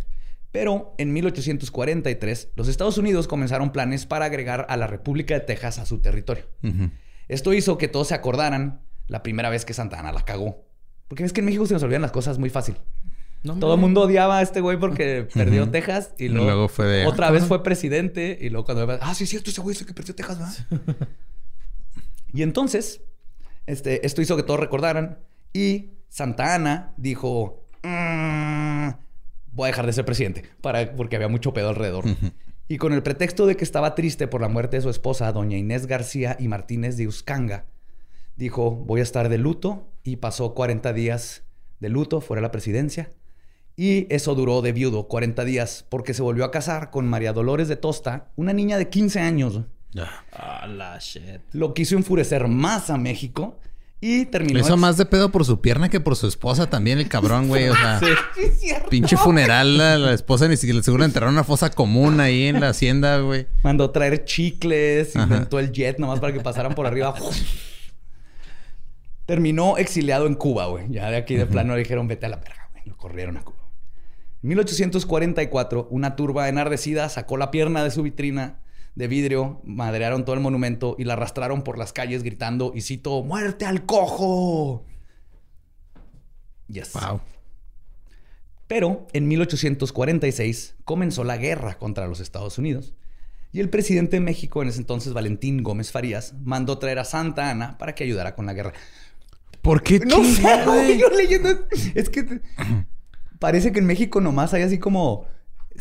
[0.53, 5.79] pero en 1843 los Estados Unidos comenzaron planes para agregar a la República de Texas
[5.79, 6.45] a su territorio.
[7.29, 10.65] Esto hizo que todos se acordaran la primera vez que Santa Ana la cagó.
[11.09, 12.77] Porque es que en México se nos olvidan las cosas muy fácil.
[13.43, 15.69] No, Todo el mundo odiaba a este güey porque perdió.
[15.69, 19.15] Texas y Y luego, luego fue de, otra vez fue presidente y luego cuando ah
[19.15, 21.09] sí es cierto ese güey es el que perdió Texas ¿verdad?
[22.33, 23.01] y entonces
[23.67, 25.19] este esto hizo que todos recordaran
[25.53, 27.62] y Santa Ana dijo "Mm,
[29.63, 32.05] voy a dejar de ser presidente para porque había mucho pedo alrededor
[32.69, 35.57] y con el pretexto de que estaba triste por la muerte de su esposa doña
[35.57, 37.67] Inés García y Martínez de Uscanga
[38.37, 41.45] dijo voy a estar de luto y pasó 40 días
[41.81, 43.13] de luto fuera de la presidencia
[43.77, 47.69] y eso duró de viudo 40 días porque se volvió a casar con María Dolores
[47.69, 49.61] de Tosta, una niña de 15 años.
[50.33, 51.41] Ah, la shit.
[51.53, 53.59] Lo quiso enfurecer más a México
[54.05, 54.59] y terminó...
[54.59, 57.47] Lo hizo más de pedo por su pierna que por su esposa también, el cabrón,
[57.47, 57.69] güey.
[57.69, 58.01] O sea,
[58.91, 62.71] pinche funeral, la, la esposa ni siquiera seguro enterraron una fosa común ahí en la
[62.71, 63.47] hacienda, güey.
[63.63, 65.23] Mandó traer chicles, Ajá.
[65.23, 67.15] inventó el jet nomás para que pasaran por arriba.
[69.25, 70.87] Terminó exiliado en Cuba, güey.
[70.91, 72.83] Ya de aquí de plano le dijeron, vete a la verga, güey.
[72.87, 73.59] Lo corrieron a Cuba.
[74.43, 78.62] En 1844, una turba enardecida sacó la pierna de su vitrina
[78.95, 83.23] de vidrio, madrearon todo el monumento y la arrastraron por las calles gritando, y cito,
[83.23, 84.85] ¡muerte al cojo!
[86.69, 86.93] Yes.
[86.93, 87.21] Wow.
[88.67, 92.95] Pero en 1846 comenzó la guerra contra los Estados Unidos
[93.53, 97.51] y el presidente de México en ese entonces, Valentín Gómez Farías, mandó traer a Santa
[97.51, 98.73] Ana para que ayudara con la guerra.
[99.61, 101.51] ¿Por qué No sé, yo leyendo...
[101.95, 102.41] Es que
[103.39, 105.27] parece que en México nomás hay así como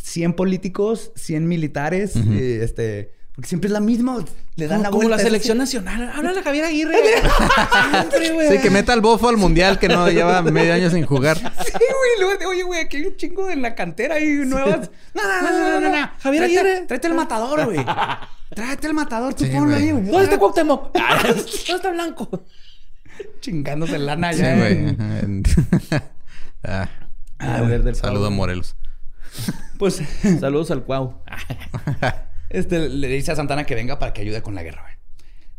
[0.01, 4.23] 100 políticos, 100 militares, eh, este, Porque siempre es la misma.
[4.55, 5.15] Le dan Como, la como vuelta.
[5.15, 6.11] la es selección nacional.
[6.13, 6.95] Háblale a Javier Aguirre.
[7.91, 8.49] Siempre, güey.
[8.51, 11.37] Sí, que meta al bofo al mundial que no lleva medio año sin jugar.
[11.63, 12.11] Sí, güey.
[12.19, 14.91] Luego de, oye, güey, aquí hay un chingo en la cantera y nuevas.
[15.13, 16.11] No, no, no, no, no, no.
[16.19, 16.85] Javier Tráete- Aguirre.
[16.87, 17.85] Tráete el matador, güey.
[18.53, 19.83] Tráete el matador, tú Sí, ponlo güey.
[19.83, 20.03] ahí, güey.
[20.05, 20.93] ¿Dónde está Cuauhtémoc?
[21.23, 21.41] ¿Dónde
[21.75, 22.43] está Blanco?
[23.39, 24.55] Chingándose el lana Sí, ya.
[24.57, 24.89] güey.
[24.89, 25.43] Ajá, en-
[26.63, 26.89] Ah,
[27.39, 28.29] A ver, del Saludo a.
[28.29, 28.75] Morelos.
[29.77, 30.01] Pues
[30.39, 31.23] Saludos al Cuau.
[32.49, 34.85] este, le dice a Santana que venga para que ayude con la guerra.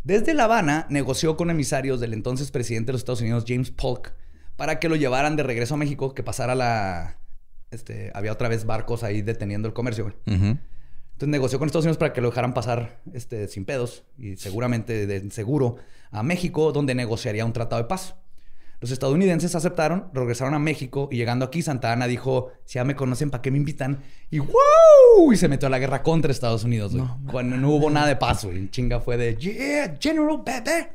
[0.05, 4.15] Desde La Habana negoció con emisarios del entonces presidente de los Estados Unidos, James Polk,
[4.57, 7.19] para que lo llevaran de regreso a México, que pasara la...
[7.71, 10.17] Este, había otra vez barcos ahí deteniendo el comercio, güey.
[10.27, 15.07] Entonces negoció con Estados Unidos para que lo dejaran pasar este, sin pedos y seguramente
[15.07, 15.77] de seguro
[16.11, 18.17] a México, donde negociaría un tratado de paz.
[18.83, 22.97] Los estadounidenses aceptaron, regresaron a México y llegando aquí, Santa Ana dijo: Si ya me
[22.97, 24.03] conocen, ¿para qué me invitan?
[24.29, 25.33] Y ¡wow!
[25.33, 26.93] Y se metió a la guerra contra Estados Unidos.
[27.31, 28.69] Cuando no hubo nada de paz, güey.
[28.71, 30.89] Chinga fue de Yeah, General Bebe.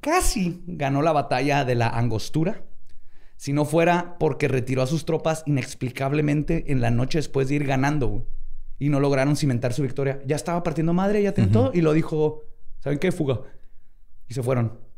[0.00, 2.64] Casi ganó la batalla de la Angostura.
[3.36, 7.64] Si no fuera porque retiró a sus tropas inexplicablemente en la noche después de ir
[7.64, 8.24] ganando, güey.
[8.80, 10.20] Y no lograron cimentar su victoria.
[10.26, 11.70] Ya estaba partiendo madre, ya todo.
[11.72, 12.42] Y lo dijo,
[12.80, 13.12] ¿saben qué?
[13.12, 13.42] Fuga.
[14.28, 14.91] Y se fueron.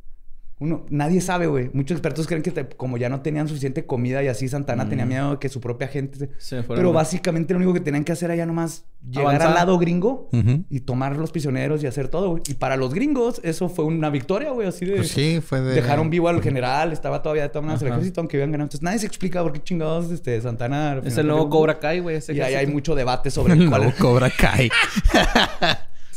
[0.60, 1.68] Uno, nadie sabe, güey.
[1.72, 5.04] Muchos expertos creen que te- como ya no tenían suficiente comida y así, Santana tenía
[5.04, 6.30] miedo de que su propia gente...
[6.38, 9.48] se- fueron, Pero básicamente lo único que tenían que hacer era ya nomás llegar Avanzar.
[9.48, 10.28] al lado gringo
[10.70, 12.42] y tomar los prisioneros y hacer todo, güey.
[12.48, 14.68] Y para los gringos eso fue una victoria, güey.
[14.68, 14.94] Así de...
[14.96, 15.74] Pues sí, fue de...
[15.74, 18.66] Dejaron vivo al general, estaba todavía de todas maneras el ejército, aunque habían ganado.
[18.66, 21.00] Entonces nadie se explica por qué chingados este, Santana...
[21.04, 21.50] Es el nuevo.
[21.50, 22.20] Cobra Kai, güey.
[22.28, 24.70] Y ahí hay mucho debate sobre El cuál nuevo Cobra Kai.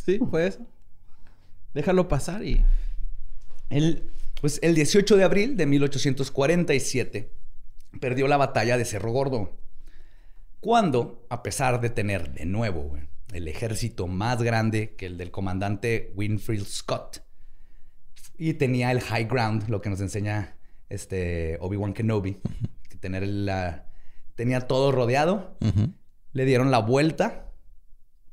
[0.05, 0.59] Sí, fue eso.
[1.73, 2.63] Déjalo pasar y...
[3.69, 4.03] El,
[4.41, 7.31] pues el 18 de abril de 1847
[7.99, 9.57] perdió la batalla de Cerro Gordo.
[10.59, 12.97] Cuando, a pesar de tener de nuevo
[13.33, 17.21] el ejército más grande que el del comandante Winfield Scott
[18.37, 20.57] y tenía el high ground, lo que nos enseña
[20.89, 22.39] este Obi-Wan Kenobi,
[22.89, 23.87] que tener la,
[24.35, 25.57] tenía todo rodeado,
[26.33, 27.51] le dieron la vuelta,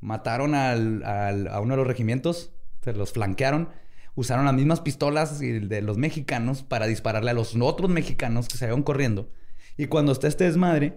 [0.01, 2.53] mataron al- al- a uno de los regimientos,
[2.83, 3.71] se los flanquearon,
[4.15, 8.57] usaron las mismas pistolas y de los mexicanos para dispararle a los otros mexicanos que
[8.57, 9.29] se iban corriendo.
[9.77, 10.97] Y cuando está este desmadre,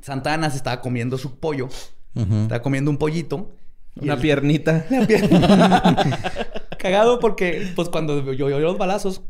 [0.00, 1.68] Santa Ana se estaba comiendo su pollo,
[2.14, 2.34] Ujú.
[2.42, 3.54] estaba comiendo un pollito.
[3.96, 4.86] Una el- piernita.
[4.90, 5.96] la pierna.
[6.78, 9.22] Cagado porque, pues, cuando yo los balazos,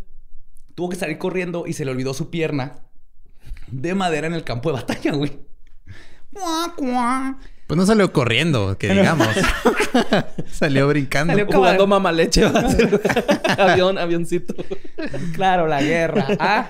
[0.74, 2.82] tuvo que salir corriendo y se le olvidó su pierna
[3.66, 5.38] de madera en el campo de batalla, güey.
[7.70, 9.28] Pues no salió corriendo, que digamos.
[10.50, 11.34] salió brincando.
[11.34, 12.42] Salió Jugando mamaleche.
[13.58, 14.56] Avión, avioncito.
[15.34, 16.26] Claro, la guerra.
[16.40, 16.68] Ah,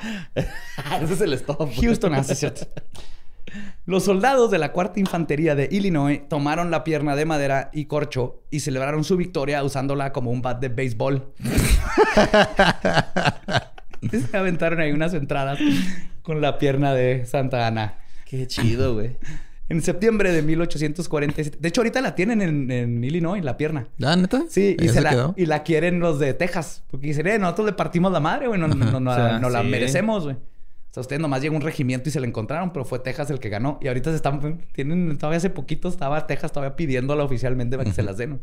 [1.01, 1.70] Ese es el stop.
[1.80, 2.68] Houston, ah, sí, es cierto.
[3.86, 8.42] Los soldados de la cuarta infantería de Illinois tomaron la pierna de madera y corcho
[8.51, 11.32] y celebraron su victoria usándola como un bat de béisbol.
[14.03, 15.59] Se aventaron ahí unas entradas
[16.20, 17.94] con la pierna de Santa Ana.
[18.26, 19.16] Qué chido, güey.
[19.70, 21.58] En septiembre de 1847.
[21.60, 23.86] De hecho, ahorita la tienen en, en Illinois, la pierna.
[24.02, 24.42] ¿Ah, neta?
[24.48, 26.82] Sí, y, ¿Ya se se la, y la quieren los de Texas.
[26.90, 28.58] Porque dicen, eh, nosotros le partimos la madre, güey.
[28.58, 29.68] No, no, no, no, O sea, no la sí.
[29.68, 30.34] merecemos, güey.
[30.34, 33.38] O sea, ustedes nomás llegó un regimiento y se la encontraron, pero fue Texas el
[33.38, 33.78] que ganó.
[33.80, 34.66] Y ahorita se están...
[34.72, 35.16] Tienen...
[35.18, 38.42] Todavía hace poquito estaba Texas todavía pidiéndola oficialmente para que se las den.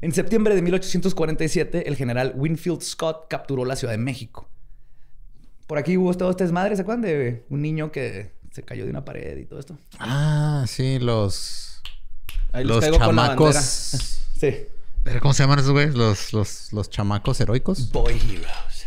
[0.00, 4.48] En septiembre de 1847, el general Winfield Scott capturó la Ciudad de México.
[5.68, 6.74] Por aquí hubo todo este desmadre.
[6.74, 9.76] ¿Se acuerdan de un niño que se cayó de una pared y todo esto?
[9.98, 11.82] Ah, sí, los...
[12.52, 13.52] Ahí los caigo con la bandera.
[13.52, 14.18] chamacos...
[14.42, 14.66] Sí.
[15.04, 15.94] ¿Pero ¿Cómo se llaman esos güeyes?
[15.94, 17.90] Los, los, los chamacos heroicos.
[17.92, 18.86] Boy Heroes.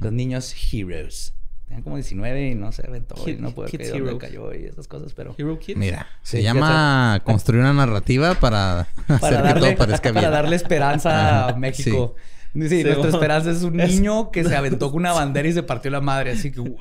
[0.00, 1.32] Los niños Heroes.
[1.66, 4.64] Tenían como 19 y no se aventó y Kid- no puede creer dónde cayó y
[4.66, 5.34] esas cosas, pero...
[5.38, 5.78] Hero Kids.
[5.78, 10.32] Mira, se Sí, llama construir una narrativa para, hacer que todo parezca para bien.
[10.32, 12.16] darle esperanza a México.
[12.18, 12.22] Sí,
[12.52, 13.08] Sí, nuestra bueno.
[13.14, 16.32] esperanza es un niño que se aventó con una bandera y se partió la madre.
[16.32, 16.78] Así que, ¿what?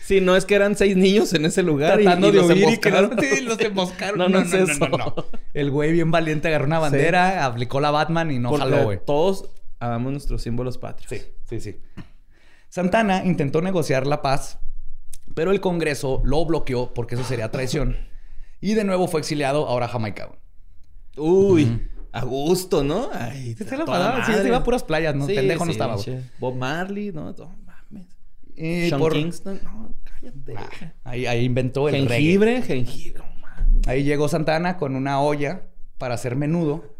[0.00, 1.94] Sí, no es que eran seis niños en ese lugar.
[2.00, 4.18] tratando y de los y que no, sí, los emboscaron.
[4.18, 5.30] No, no es eso.
[5.54, 8.98] El güey bien valiente agarró una bandera, aplicó la Batman y no Porque jaló, güey.
[9.04, 11.08] todos amamos nuestros símbolos patrios.
[11.10, 11.76] Sí, sí, sí.
[12.68, 14.58] Santana intentó negociar la paz,
[15.34, 17.96] pero el Congreso lo bloqueó porque eso sería traición.
[18.60, 20.30] Y de nuevo fue exiliado ahora a Jamaica.
[21.16, 23.08] Uy, a gusto, ¿no?
[23.12, 25.26] Ay, se la sí, se iba a puras playas, ¿no?
[25.26, 26.20] Sí, Pendejo no estaba, güey.
[26.38, 27.32] Bob Marley, ¿no?
[27.32, 28.06] No mames.
[28.56, 30.54] Y Sean por- Kingston, no, cállate.
[30.56, 32.08] Ah, ahí, ahí inventó el reggae.
[32.16, 33.88] jengibre, jengibre, no mames.
[33.88, 35.62] Ahí llegó Santana con una olla
[35.98, 36.96] para hacer menudo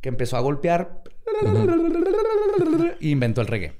[0.00, 1.02] que empezó a golpear
[3.00, 3.72] y inventó el reggae.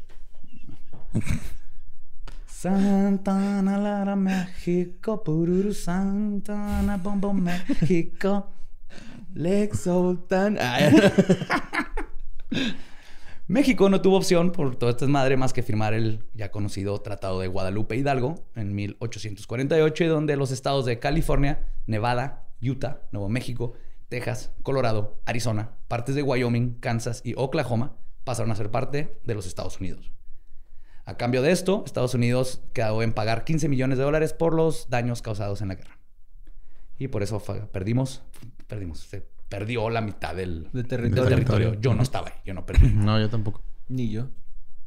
[2.46, 8.48] Santana, Lara, México, Pururu, Santana, Bombo, México.
[9.34, 10.58] Lex Sultan.
[10.60, 10.78] Ah,
[13.48, 17.40] México no tuvo opción por toda esta madre más que firmar el ya conocido Tratado
[17.40, 23.74] de Guadalupe Hidalgo en 1848, donde los estados de California, Nevada, Utah, Nuevo México,
[24.08, 29.46] Texas, Colorado, Arizona, partes de Wyoming, Kansas y Oklahoma pasaron a ser parte de los
[29.46, 30.12] Estados Unidos.
[31.04, 34.88] A cambio de esto, Estados Unidos quedó en pagar 15 millones de dólares por los
[34.88, 35.98] daños causados en la guerra.
[36.96, 38.22] Y por eso perdimos,
[38.72, 40.88] perdimos, se perdió la mitad del, De del
[41.28, 41.74] territorio.
[41.80, 42.88] Yo no estaba ahí, yo no perdí.
[42.88, 43.62] No, yo tampoco.
[43.88, 44.28] Ni yo.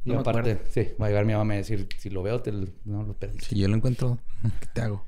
[0.04, 2.52] Y No aparte, sí, va a llegar mi mamá a decir, si lo veo, te
[2.52, 3.40] lo- no lo perdí.
[3.40, 4.18] Si yo lo encuentro,
[4.60, 5.06] ¿qué te hago?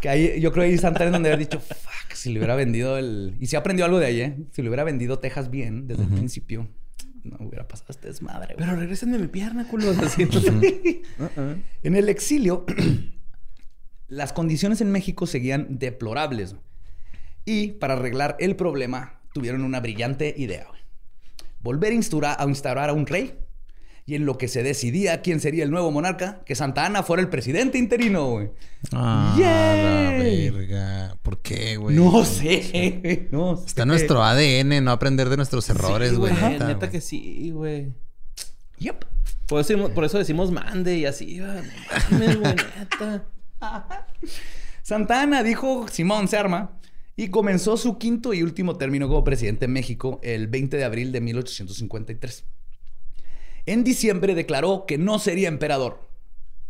[0.00, 2.54] Que ahí, yo creo que ahí Santa Ana donde haber dicho, fuck, si le hubiera
[2.54, 3.36] vendido el...
[3.40, 4.36] Y si aprendió algo de ahí, ¿eh?
[4.52, 6.68] Si le hubiera vendido Texas bien desde el principio,
[7.24, 8.54] no hubiera pasado este desmadre.
[8.54, 8.64] güey.
[8.66, 9.98] Pero regrésenme mi pierna, culos.
[10.02, 10.24] Así.
[11.18, 11.56] Uh-uh.
[11.82, 12.64] En el exilio,
[14.08, 16.54] las condiciones en México seguían deplorables.
[17.50, 20.66] Y para arreglar el problema, tuvieron una brillante idea.
[20.68, 20.80] güey.
[21.60, 23.38] Volver a instaurar, a instaurar a un rey.
[24.04, 27.22] Y en lo que se decidía quién sería el nuevo monarca, que Santa Ana fuera
[27.22, 28.50] el presidente interino, güey.
[28.92, 30.50] Ah, ¡Yay!
[30.50, 31.16] la verga.
[31.22, 31.94] ¿Por qué, güey?
[31.96, 33.66] No sé, no sé.
[33.66, 36.32] Está en nuestro ADN, no aprender de nuestros errores, Sí, güey.
[36.32, 36.90] Neta, neta, güey.
[36.90, 37.92] que sí, güey.
[38.78, 39.04] Yep.
[39.46, 41.40] Por eso, decimos- por eso decimos mande y así.
[41.40, 43.26] mames, güey, neta.
[44.82, 46.77] Santa Ana dijo, Simón se arma,
[47.18, 51.10] y comenzó su quinto y último término como presidente de México el 20 de abril
[51.10, 52.44] de 1853.
[53.66, 56.08] En diciembre declaró que no sería emperador,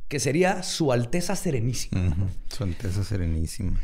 [0.08, 2.16] que sería su Alteza Serenísima.
[2.48, 3.78] Su Alteza Serenísima.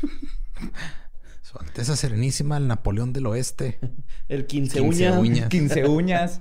[1.42, 3.78] Su Alteza Serenísima, el Napoleón del Oeste.
[4.28, 5.18] El 15, 15 uña.
[5.18, 5.48] uñas.
[5.50, 6.40] 15 uñas,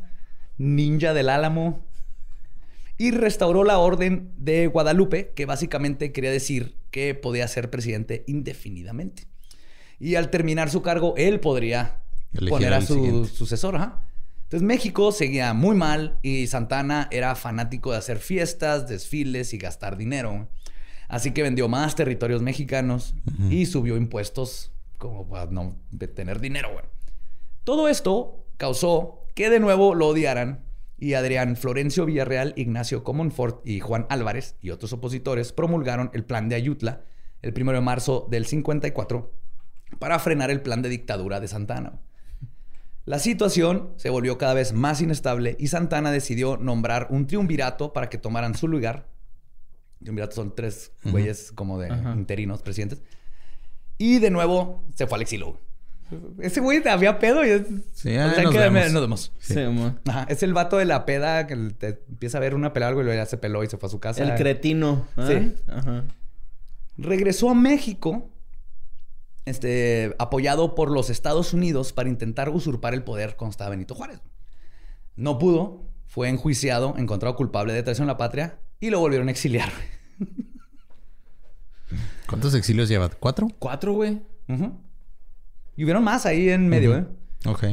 [0.57, 1.85] ninja del álamo.
[2.97, 9.27] Y restauró la orden de Guadalupe, que básicamente quería decir que podía ser presidente indefinidamente.
[9.99, 13.29] Y al terminar su cargo, él podría Elegir poner a su siguiente.
[13.29, 13.75] sucesor.
[13.75, 14.01] ajá.
[14.43, 19.97] Entonces México seguía muy mal y Santana era fanático de hacer fiestas, desfiles y gastar
[19.97, 20.47] dinero.
[21.09, 23.13] Así que vendió más territorios mexicanos
[23.49, 25.77] y subió impuestos como para no
[26.15, 26.69] tener dinero.
[27.65, 30.63] Todo esto causó que de nuevo lo odiaran
[30.97, 36.47] y Adrián Florencio Villarreal, Ignacio Comonfort y Juan Álvarez y otros opositores promulgaron el plan
[36.47, 37.01] de Ayutla
[37.41, 39.31] el 1 de marzo del 54
[39.99, 41.99] para frenar el plan de dictadura de Santana.
[43.05, 48.09] La situación se volvió cada vez más inestable y Santana decidió nombrar un triunvirato para
[48.09, 49.07] que tomaran su lugar.
[49.99, 53.01] Triunvirato son tres güeyes como de interinos presidentes.
[53.97, 55.59] Y de nuevo se fue al exilio.
[56.39, 57.61] Ese güey había pedo y es...
[57.93, 58.91] Sí, o ahí sea, nos que vemos.
[58.91, 59.31] nos vemos.
[59.39, 59.93] Sí, amor.
[60.05, 63.01] Ajá, es el vato de la peda que te empieza a ver una pelea algo
[63.01, 64.23] y luego ya se peló y se fue a su casa.
[64.23, 65.07] El cretino.
[65.17, 65.27] ¿ah?
[65.27, 65.55] Sí.
[65.67, 66.03] Ajá.
[66.97, 68.29] Regresó a México,
[69.47, 74.21] este, apoyado por los Estados Unidos para intentar usurpar el poder estaba Benito Juárez.
[75.15, 79.31] No pudo, fue enjuiciado, encontrado culpable de traición a la patria y lo volvieron a
[79.31, 79.71] exiliar.
[82.27, 83.09] ¿Cuántos exilios lleva?
[83.09, 83.47] ¿Cuatro?
[83.57, 84.21] Cuatro, güey.
[85.75, 87.05] Y hubieron más ahí en medio, ¿eh?
[87.45, 87.65] Ok.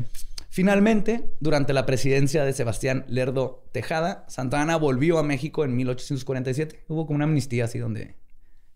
[0.48, 6.84] Finalmente, durante la presidencia de Sebastián Lerdo Tejada, Santa Ana volvió a México en 1847.
[6.86, 8.14] Hubo como una amnistía así donde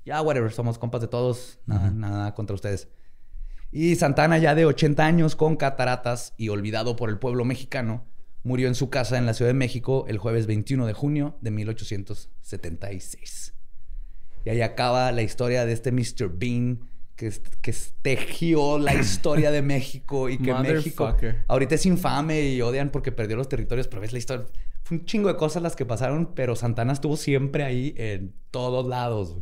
[0.08, 2.88] ya, whatever, somos compas de todos, nada, nada contra ustedes.
[3.70, 8.06] Y Santa Ana, ya de 80 años, con cataratas y olvidado por el pueblo mexicano,
[8.42, 11.50] murió en su casa en la Ciudad de México el jueves 21 de junio de
[11.50, 13.54] 1876.
[14.46, 16.30] Y ahí acaba la historia de este Mr.
[16.32, 17.30] Bean que,
[17.60, 21.14] que tejió la historia de México y que México
[21.48, 24.46] ahorita es infame y odian porque perdió los territorios, pero ves la historia.
[24.84, 28.86] Fue un chingo de cosas las que pasaron, pero Santana estuvo siempre ahí en todos
[28.86, 29.36] lados.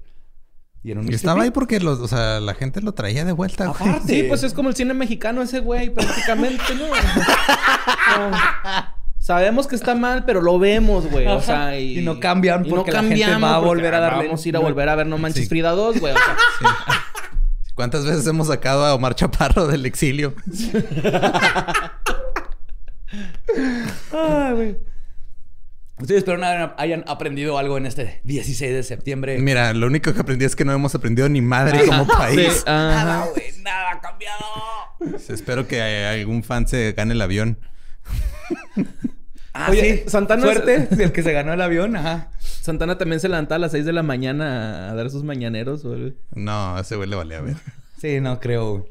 [0.87, 3.91] Y un estaba ahí porque los, o sea, la gente lo traía de vuelta, güey.
[3.91, 4.07] Aparte.
[4.15, 6.85] Sí, pues es como el cine mexicano ese güey, prácticamente, ¿no?
[8.31, 8.31] No.
[9.19, 11.27] Sabemos que está mal, pero lo vemos, güey.
[11.27, 11.99] O sea, y...
[11.99, 14.27] Y no cambian y no porque la gente cambiamos va a porque, volver a darle-
[14.27, 15.49] Vamos a ir a volver a ver No Manches Sí.
[15.49, 16.15] Frida 2, güey.
[16.15, 16.37] O sea,
[17.75, 20.35] ¿Cuántas veces hemos sacado a Omar Chaparro del exilio?
[24.13, 24.77] Ay, güey.
[25.99, 29.39] Ustedes espero hayan, hayan aprendido algo en este 16 de septiembre.
[29.39, 32.53] Mira, lo único que aprendí es que no hemos aprendido ni madre como país.
[32.59, 32.63] sí.
[32.67, 33.47] Nada, güey.
[33.63, 34.45] Nada ha cambiado.
[35.29, 37.59] Espero que algún fan se gane el avión.
[39.55, 40.11] Ah, Oye, sí.
[40.11, 40.89] Santana- Suerte.
[41.03, 41.97] El que se ganó el avión.
[41.97, 42.31] Ajá.
[42.41, 46.15] Santana también se levantaba a las 6 de la mañana a dar sus mañaneros, güey.
[46.35, 47.57] No, a ese güey le valía ver.
[47.99, 48.73] Sí, no creo.
[48.79, 48.85] güey.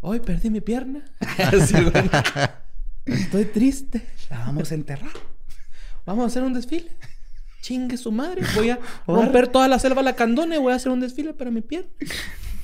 [0.00, 1.04] Hoy perdí mi pierna.
[1.66, 1.74] Sí.
[3.04, 4.06] Estoy triste.
[4.30, 5.10] La vamos a enterrar.
[6.06, 6.90] Vamos a hacer un desfile.
[7.60, 8.42] Chingue su madre.
[8.54, 10.58] Voy a romper toda la selva lacandone.
[10.58, 11.90] Voy a hacer un desfile para mi pierna.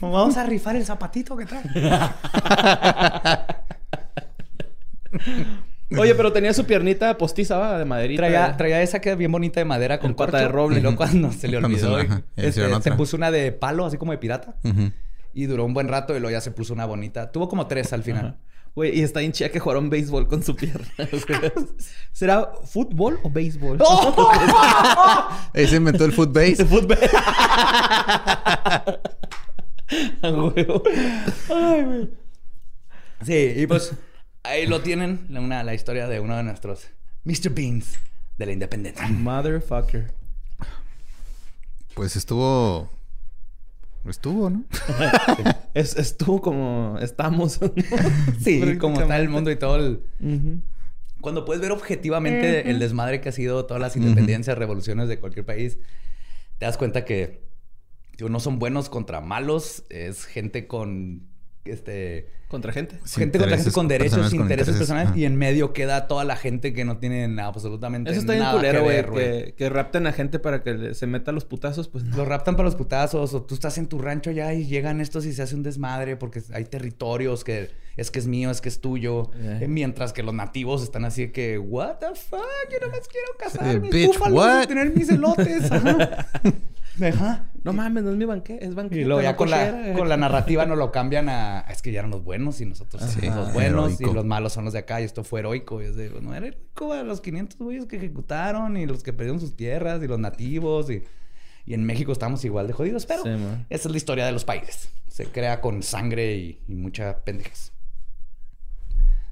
[0.01, 1.65] Vamos a rifar el zapatito que trae.
[5.97, 7.79] Oye, pero tenía su piernita postiza, ¿va?
[7.79, 8.21] De maderita.
[8.21, 10.79] Traía, traía esa que es bien bonita de madera con pata de roble.
[10.79, 11.99] Y luego cuando se le se olvidó,
[12.37, 14.57] este, se puso una de palo, así como de pirata.
[15.33, 17.31] Y duró un buen rato y luego ya se puso una bonita.
[17.31, 18.39] Tuvo como tres al final.
[18.77, 20.87] Güey, y está bien chida que jugaron béisbol con su pierna.
[22.13, 23.79] ¿Será fútbol o béisbol?
[25.55, 26.63] Ahí se inventó el footbase.
[30.21, 30.83] A huevo.
[31.49, 32.11] Ay, güey.
[33.25, 33.95] Sí, y pues
[34.43, 36.89] ahí lo tienen, una, la historia de uno de nuestros
[37.25, 37.49] Mr.
[37.51, 37.95] Beans
[38.37, 39.09] de la independencia.
[39.09, 40.13] Motherfucker.
[41.95, 42.91] Pues estuvo.
[44.09, 44.65] Estuvo, ¿no?
[45.75, 47.61] Es, estuvo como estamos.
[48.41, 50.01] Sí, como está el mundo y todo el...
[51.21, 55.45] Cuando puedes ver objetivamente el desmadre que ha sido todas las independencias, revoluciones de cualquier
[55.45, 55.79] país,
[56.59, 57.47] te das cuenta que
[58.17, 61.29] digo, no son buenos contra malos, es gente con
[61.65, 63.01] este Contra gente.
[63.05, 65.19] Gente contra gente con derechos, personales, con intereses, intereses, personales ajá.
[65.19, 68.57] y en medio queda toda la gente que no tienen absolutamente Eso está bien nada
[68.57, 69.45] culero, que güey.
[69.45, 72.17] Que, que rapten a gente para que se meta a los putazos, pues no.
[72.17, 75.27] Los raptan para los putazos, o tú estás en tu rancho ya y llegan estos
[75.27, 78.69] y se hace un desmadre porque hay territorios que es que es mío, es que
[78.69, 79.31] es tuyo.
[79.35, 79.61] Eh.
[79.63, 82.41] Eh, Mientras que los nativos están así de que, what the fuck,
[82.71, 84.63] yo nada más quiero cazar Sí, mis bitch, búfalos what?
[84.63, 85.73] y tener mis elotes.
[85.73, 86.27] Ajá.
[87.03, 87.51] Ajá.
[87.63, 89.01] No mames, no es mi banquete, es banquete.
[89.01, 89.99] Y luego ya no con la, cochera.
[89.99, 91.61] con la narrativa no lo cambian a...
[91.69, 94.11] Es que ya eran los buenos y nosotros Sí, somos los buenos heroico.
[94.11, 95.81] y los malos son los de acá y esto fue heroico.
[95.83, 99.13] Y es de, no era heroico a los 500 güeyes que ejecutaron y los que
[99.13, 101.03] perdieron sus tierras y los nativos y...
[101.69, 103.31] Y en México estamos igual de jodidos, pero Sí,
[103.71, 104.89] esa es la historia de los países.
[105.09, 107.73] Se crea con sangre y, y mucha pendejas.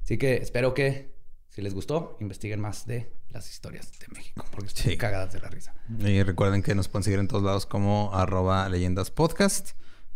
[0.03, 1.13] Así que espero que,
[1.49, 4.97] si les gustó, investiguen más de las historias de México, porque están Sí.
[4.97, 5.73] cagadas de la risa.
[5.99, 9.71] Y recuerden que nos pueden seguir en todos lados como arroba leyendas podcast.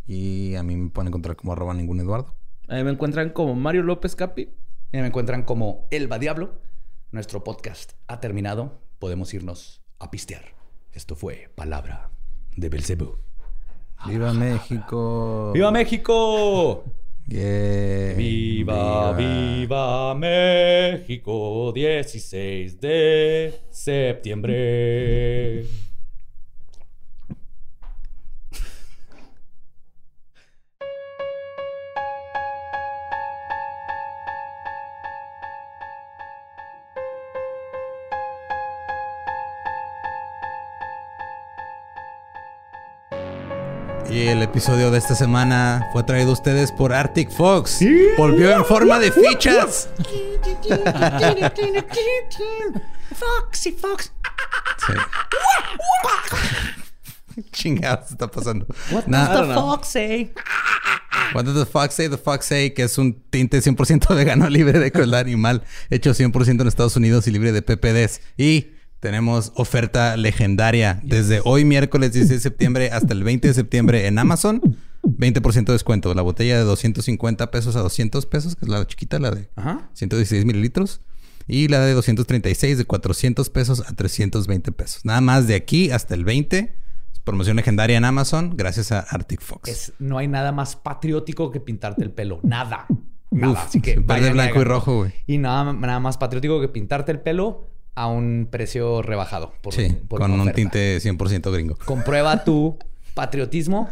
[0.05, 2.35] Y a mí me pueden encontrar como arroba ningún Eduardo.
[2.69, 4.49] Ahí me encuentran como Mario López Capi.
[4.91, 6.53] Y me encuentran como Elba Diablo.
[7.11, 8.79] Nuestro podcast ha terminado.
[8.99, 10.53] Podemos irnos a pistear.
[10.93, 12.11] Esto fue Palabra
[12.55, 13.17] de Belcebú.
[14.05, 15.51] ¡Viva México!
[15.53, 16.83] ¡Viva México!
[17.29, 18.15] Yeah.
[18.15, 25.63] Viva, viva México, 16 de septiembre.
[44.39, 47.79] El episodio de esta semana fue traído a ustedes por Arctic Fox.
[48.17, 49.89] Volvió en forma de fichas.
[53.13, 54.13] Foxy Fox.
[54.87, 54.93] Sí.
[57.51, 58.65] Chingados está pasando.
[58.91, 60.33] What Nah, does the fox say?
[61.33, 62.07] What does the fox say?
[62.07, 66.61] The fox say que es un tinte 100% vegano libre de crueldad animal, hecho 100%
[66.61, 68.21] en Estados Unidos y libre de PPDs.
[68.37, 68.67] Y
[68.99, 74.19] tenemos oferta legendaria desde hoy miércoles 16 de septiembre hasta el 20 de septiembre en
[74.19, 74.77] Amazon.
[75.03, 76.13] 20% de descuento.
[76.13, 79.89] La botella de 250 pesos a 200 pesos, que es la chiquita, la de Ajá.
[79.93, 81.01] 116 mililitros.
[81.47, 85.05] Y la de 236 de 400 pesos a 320 pesos.
[85.05, 86.75] Nada más de aquí hasta el 20.
[87.23, 89.69] Promoción legendaria en Amazon gracias a Arctic Fox.
[89.69, 92.39] Es, no hay nada más patriótico que pintarte el pelo.
[92.43, 92.85] Nada.
[93.31, 93.53] Nada.
[93.53, 95.13] Uf, Así que verde, blanco y rojo, güey.
[95.25, 99.53] Y nada, nada más patriótico que pintarte el pelo a un precio rebajado.
[99.61, 101.75] por- Sí, por con un tinte 100% gringo.
[101.85, 102.77] Comprueba tu
[103.13, 103.89] patriotismo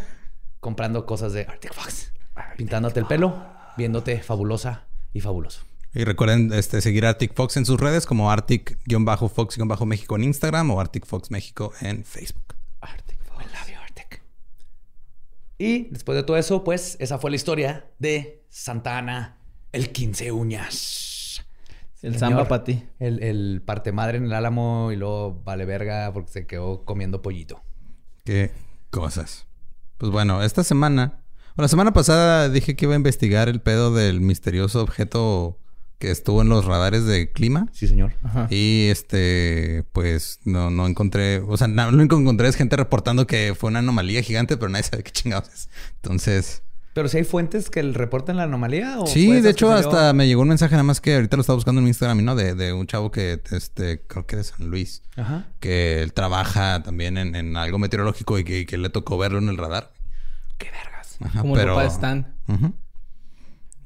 [0.59, 2.11] comprando cosas de Arctic Fox.
[2.57, 3.45] Pintándote el pelo,
[3.77, 5.61] viéndote fabulosa y fabuloso.
[5.93, 11.05] Y recuerden este, seguir Arctic Fox en sus redes como Arctic-Fox-México en Instagram o Arctic
[11.05, 12.55] Fox México en Facebook.
[12.81, 13.43] Arctic Fox.
[13.43, 14.21] I love you, Arctic.
[15.57, 19.37] Y después de todo eso, pues esa fue la historia de Santa Ana,
[19.71, 21.06] el 15 uñas.
[22.01, 22.19] El Señor.
[22.19, 22.83] samba para ti.
[22.99, 27.21] El, el parte madre en el álamo y luego vale verga porque se quedó comiendo
[27.21, 27.61] pollito.
[28.23, 28.51] Qué
[28.89, 29.47] cosas.
[29.97, 31.21] Pues bueno, esta semana...
[31.55, 35.57] Bueno, la semana pasada dije que iba a investigar el pedo del misterioso objeto
[35.97, 37.67] que estuvo en los radares de clima.
[37.71, 38.13] Sí, señor.
[38.21, 38.45] Ajá.
[38.51, 42.75] Y este, pues no, no encontré, o sea, na- lo único que encontré es gente
[42.75, 45.69] reportando que fue una anomalía gigante, pero nadie sabe qué chingados es.
[45.95, 46.61] Entonces,
[46.97, 50.41] Pero si hay fuentes que reporten la anomalía o sí, de hecho, hasta me llegó
[50.41, 52.73] un mensaje nada más que ahorita lo estaba buscando en Instagram y no, de, de
[52.73, 55.45] un chavo que, este, creo que de San Luis, Ajá.
[55.59, 59.37] que él trabaja también en, en algo meteorológico y que, y que le tocó verlo
[59.37, 59.91] en el radar.
[60.57, 61.17] Qué vergas.
[61.23, 62.35] Ajá, Como el papá de Stan.
[62.47, 62.73] Ujú.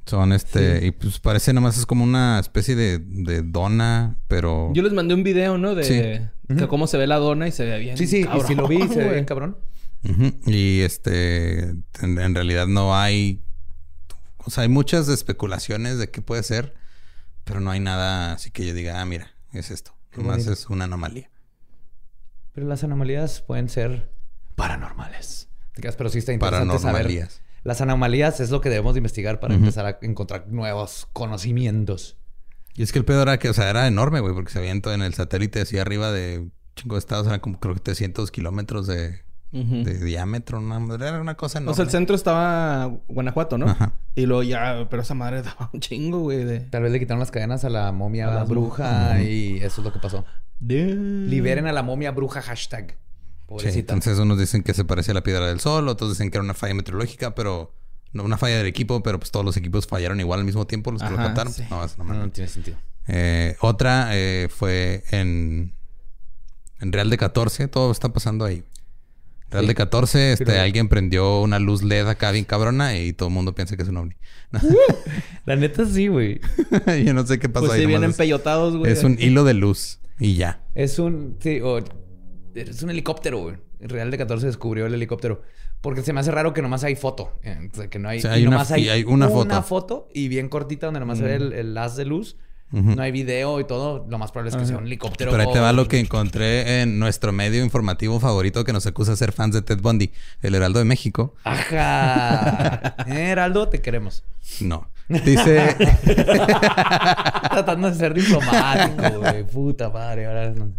[0.05, 4.71] Son este, y pues parece nada más es como una especie de, de dona, pero...
[4.73, 5.75] Yo les mandé un video, ¿no?
[5.75, 5.95] De, Sí.
[6.47, 7.97] de cómo se ve la dona y se ve bien.
[7.97, 9.57] Sí, sí, y cabrón, si lo vi, se ve bien cabrón.
[10.47, 11.59] Y este,
[12.01, 13.43] en, en realidad no hay,
[14.37, 16.73] o sea, hay muchas especulaciones de qué puede ser,
[17.43, 19.93] pero no hay nada así que yo diga, ah, mira, es esto.
[20.15, 21.29] Nomás es una anomalía.
[22.53, 24.11] Pero las anomalías pueden ser
[24.55, 25.47] paranormales.
[25.97, 26.93] Pero sí está interesante saber.
[27.63, 32.17] Las anomalías es lo que debemos de investigar para empezar a encontrar nuevos conocimientos.
[32.73, 34.93] Y es que el pedo era que, o sea, era enorme, güey, porque se todo-
[34.93, 38.87] en el satélite así arriba de chingo de estados, eran como creo que 300 kilómetros
[38.87, 39.21] de,
[39.51, 41.73] De diámetro, una, era una cosa enorme.
[41.73, 43.67] O sea, el centro estaba Guanajuato, ¿no?
[43.67, 43.93] Ajá.
[44.15, 46.61] Y luego ya, pero esa madre daba un chingo, güey, de...
[46.61, 49.91] Tal vez le quitaron las cadenas a la momia A bruja y eso es lo
[49.91, 50.23] que pasó.
[50.61, 51.27] Damn.
[51.27, 52.91] Liberen a la momia bruja hashtag.
[52.91, 52.95] Sí,
[53.47, 53.93] Pobrecita.
[53.93, 56.43] entonces unos dicen que se parece a la piedra del sol, otros dicen que era
[56.43, 57.73] una falla meteorológica, pero
[58.13, 60.91] no una falla del equipo, pero pues todos los equipos fallaron igual al mismo tiempo,
[60.91, 61.17] los que lo
[61.49, 61.63] sí.
[61.69, 62.77] No, no tiene sentido.
[63.07, 65.73] Eh, otra eh, fue en,
[66.79, 68.63] en Real de 14, todo está pasando ahí.
[69.51, 69.67] Real Sí.
[69.67, 73.35] de 14, este, Pero- alguien prendió una luz LED acá bien cabrona y todo el
[73.35, 74.15] mundo piensa que es un ovni.
[75.45, 76.39] La neta sí, güey.
[77.05, 77.81] Yo no sé qué pasó Pues ahí.
[77.81, 78.91] sí, vienen peyotados, güey.
[78.91, 80.63] es un hilo de luz y ya.
[80.75, 81.37] Es un.
[81.39, 81.79] Sí, o-
[82.55, 83.55] es un helicóptero, güey.
[83.79, 85.41] Real de 14 descubrió el helicóptero.
[85.81, 87.39] Porque se me hace raro que nomás hay foto.
[87.43, 88.19] eh, o sea, que no hay.
[88.19, 89.41] O sea, y hay una- nomás hay, y hay una foto.
[89.45, 92.37] Una foto y bien cortita donde nomás se ve el, el haz de luz.
[92.71, 94.05] No hay video y todo.
[94.09, 95.31] Lo más probable es que sea un helicóptero.
[95.31, 99.11] Pero ahí te va lo que encontré en nuestro medio informativo favorito que nos acusa
[99.11, 100.11] de ser fans de Ted Bundy,
[100.41, 101.35] el Heraldo de México.
[101.43, 102.95] Ajá.
[103.07, 104.23] Eh, Heraldo, te queremos.
[104.61, 104.87] No.
[105.09, 105.75] Dice,
[107.51, 109.43] Tratando de ser diplomático, güey.
[109.45, 110.25] Puta madre.
[110.27, 110.69] Ahora no-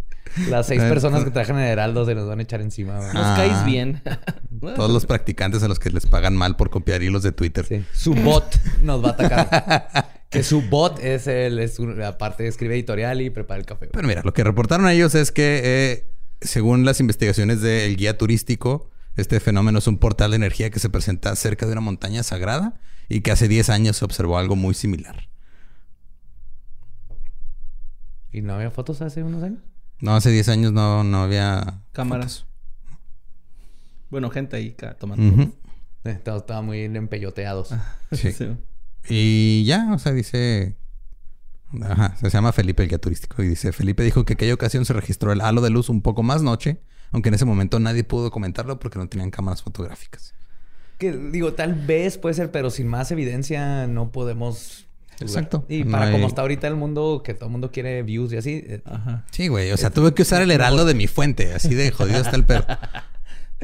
[0.49, 3.13] las seis personas que trabajan en Heraldo se nos van a echar encima, güey.
[3.13, 3.35] Nos Ah.
[3.37, 4.01] caes bien.
[4.77, 7.67] todos los practicantes a los que les pagan mal por copiar hilos de Twitter.
[7.67, 7.85] Sí.
[7.93, 10.12] Su bot nos va a atacar.
[10.33, 13.87] Que su bot es el, es un- aparte escribe editorial y prepara el café.
[13.87, 13.93] güey.
[13.93, 16.07] Pero mira, lo que reportaron ellos es que, eh,
[16.41, 20.89] según las investigaciones del guía turístico, este fenómeno es un portal de energía que se
[20.91, 24.75] presenta cerca de una montaña sagrada y que hace 10 años se observó algo muy
[24.75, 25.29] similar.
[28.33, 29.61] ¿Y no había fotos hace unos años?
[30.01, 32.47] No, hace 10 años no, no había Cámaras.
[34.11, 35.27] Bueno, gente ahí tomando.
[35.43, 35.53] Ujú.
[36.05, 37.75] Eh, estaban muy empelloteados.
[38.13, 38.33] Sí.
[38.33, 38.57] Sí.
[39.09, 40.77] Y ya, o sea, dice...
[41.83, 43.43] Ajá, se llama Felipe el guía turístico.
[43.43, 46.23] Y dice, Felipe dijo que aquella ocasión se registró el halo de luz un poco
[46.23, 46.81] más noche,
[47.13, 50.35] aunque en ese momento nadie pudo comentarlo porque no tenían cámaras fotográficas.
[50.99, 54.87] Que digo, tal vez puede ser, pero sin más evidencia no podemos.
[55.21, 55.65] Exacto.
[55.69, 58.33] Y No para hay- como está ahorita el mundo, que todo el mundo quiere views
[58.33, 58.63] y así.
[58.67, 59.25] eh, Ajá.
[59.31, 59.73] Sí, güey.
[59.73, 61.55] O sea, tuve que usar el heraldo de mi fuente.
[61.55, 62.67] Así de jodido está el perro.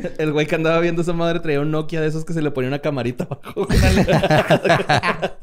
[0.18, 2.50] El güey que andaba viendo esa madre traía un Nokia de esos que se le
[2.50, 3.66] ponía una camarita abajo.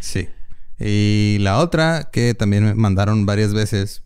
[0.00, 0.28] Sí.
[0.78, 4.02] Y la otra que también me mandaron varias veces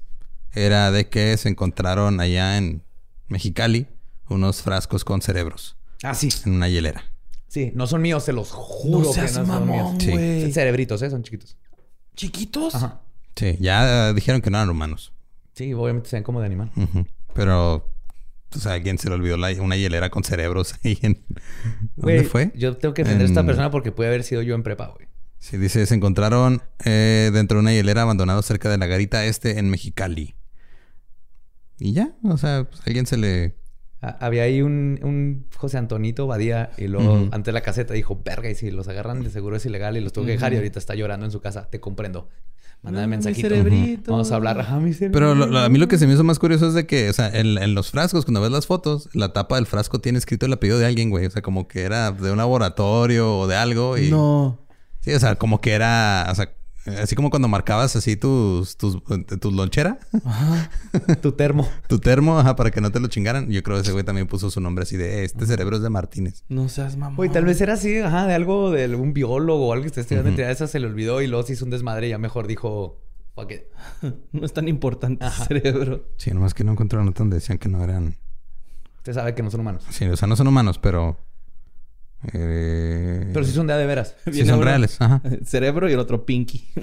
[0.53, 2.83] era de que se encontraron allá en
[3.29, 3.87] Mexicali
[4.29, 6.29] unos frascos con cerebros Ah, sí.
[6.47, 7.05] en una hielera.
[7.49, 10.03] Sí, no son míos, se los juro No seas que no son mamón, míos.
[10.03, 10.11] Sí.
[10.11, 10.43] güey.
[10.43, 11.11] Son cerebritos, ¿eh?
[11.11, 11.57] Son chiquitos.
[12.17, 12.75] ¿Chiquitos?
[12.75, 13.01] Ajá.
[13.37, 15.13] Sí, ya dijeron que no eran humanos.
[15.55, 16.71] Sí, obviamente se ven como de animal.
[17.35, 17.87] Pero,
[18.55, 21.25] o sea, alguien se le olvidó la- una hielera con cerebros ahí en...
[21.97, 22.53] ¿Dónde fue?
[22.55, 25.09] Yo tengo que defender a esta persona porque puede haber sido yo en prepa, güey.
[25.39, 29.59] Sí, dice, se encontraron eh, dentro de una hielera abandonado cerca de la garita este
[29.59, 30.37] en Mexicali.
[31.79, 33.57] Y ya, o sea, pues, alguien se le...
[34.01, 38.57] Había ahí un, un José Antonito Badía y luego ante la caseta dijo, verga, y
[38.57, 40.97] si los agarran de seguro es ilegal y los tuvo que dejar y ahorita está
[40.97, 41.71] llorando en su casa.
[41.71, 42.29] Te comprendo.
[42.83, 43.49] Mándame No, mi mensajito.
[43.49, 44.11] cerebrito.
[44.11, 44.59] Vamos a hablar.
[44.61, 45.13] Ajá, mi cerebrito.
[45.19, 47.09] Pero lo- lo- a mí lo que se me hizo más curioso es de que,
[47.11, 50.19] o sea, en, en los frascos, cuando ves las fotos, la tapa del frasco tiene
[50.19, 51.27] escrito el apellido de alguien, güey.
[51.27, 53.97] O sea, como que era de un laboratorio o de algo.
[53.99, 54.11] Y...
[54.11, 54.59] No.
[55.01, 56.53] Sí, o sea, como que era, o sea,
[56.87, 58.99] así como cuando marcabas así tus, tus,
[59.41, 59.99] tus lonchera,
[61.21, 61.69] Tu termo.
[61.89, 63.51] tu termo, ajá, para que no te lo chingaran.
[63.51, 65.83] Yo creo que ese güey también puso su nombre así de, "Eh, este cerebro es
[65.83, 66.45] de Martínez.
[66.49, 67.19] No seas mamón.
[67.21, 70.01] Oye, tal vez era así, ajá, de algo de algún biólogo o algo que esté
[70.03, 72.47] estudiando entre esas se le olvidó y luego se hizo un desmadre y ya mejor
[72.47, 73.01] dijo,
[73.35, 73.63] fuck it.
[74.33, 75.45] No es tan importante Ajá.
[75.51, 76.07] el cerebro.
[76.17, 78.17] Sí, nomás que no nota donde decían que no eran...
[78.99, 79.85] Usted sabe que no son humanos.
[79.91, 81.17] Sí, o sea, no son humanos, pero...
[82.33, 84.17] eh, Pero sí son de a de veras.
[84.25, 85.21] sí Viene son uno- reales, ajá.
[85.45, 86.69] Cerebro y el otro Pinky.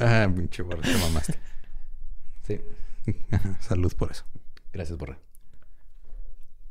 [0.00, 1.38] Ah, pinche borra, te mamaste.
[2.46, 2.60] Sí.
[3.60, 4.24] Salud por eso.
[4.72, 5.18] Gracias, Borre.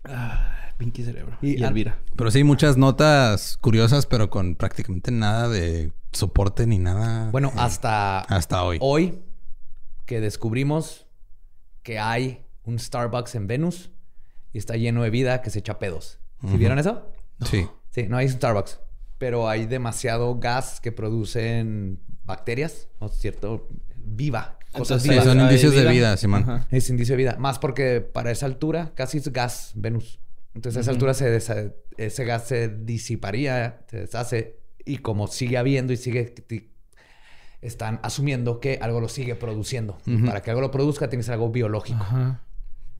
[0.04, 1.38] Ah, Pinky cerebro.
[1.42, 2.00] Y Y, Elvira.
[2.16, 7.30] Pero sí, muchas notas curiosas, pero con prácticamente nada de soporte ni nada.
[7.32, 8.78] Bueno, eh, hasta hasta hoy.
[8.82, 9.22] hoy
[10.06, 11.06] que descubrimos
[11.84, 13.92] que hay un Starbucks en Venus
[14.54, 16.20] y está lleno de vida que se echa pedos.
[16.42, 16.58] ¿Sí Ujú.
[16.58, 17.08] vieron eso?
[17.46, 17.68] Sí.
[17.92, 18.80] Sí, no hay Starbucks,
[19.18, 23.68] pero hay demasiado gas que producen bacterias, ¿no es cierto?
[23.96, 25.26] Viva, cosas vivas.
[25.26, 26.44] son indicios de vida, Simón.
[26.44, 26.68] Ajá.
[26.72, 27.36] Es indicio de vida.
[27.38, 30.20] Más porque para esa altura casi es gas Venus.
[30.54, 34.58] Entonces a esa altura se desa- ese gas se disiparía, se deshace.
[34.84, 36.34] Y como sigue habiendo y sigue...
[37.62, 39.98] Están asumiendo que algo lo sigue produciendo.
[40.26, 42.02] Para que algo lo produzca tiene que ser algo biológico.
[42.02, 42.42] Ajá.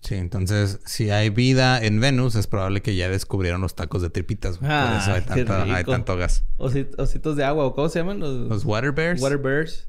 [0.02, 4.10] Sí, entonces, si hay vida en Venus, es probable que ya descubrieron los tacos de
[4.10, 4.58] tripitas.
[4.60, 4.70] güey.
[4.70, 6.44] Por Ah, eso hay qué tanto, hay tanto gas.
[6.58, 8.20] Osit- ositos de agua, ¿o cómo se llaman?
[8.20, 9.22] Los, Los water bears.
[9.22, 9.88] water bears.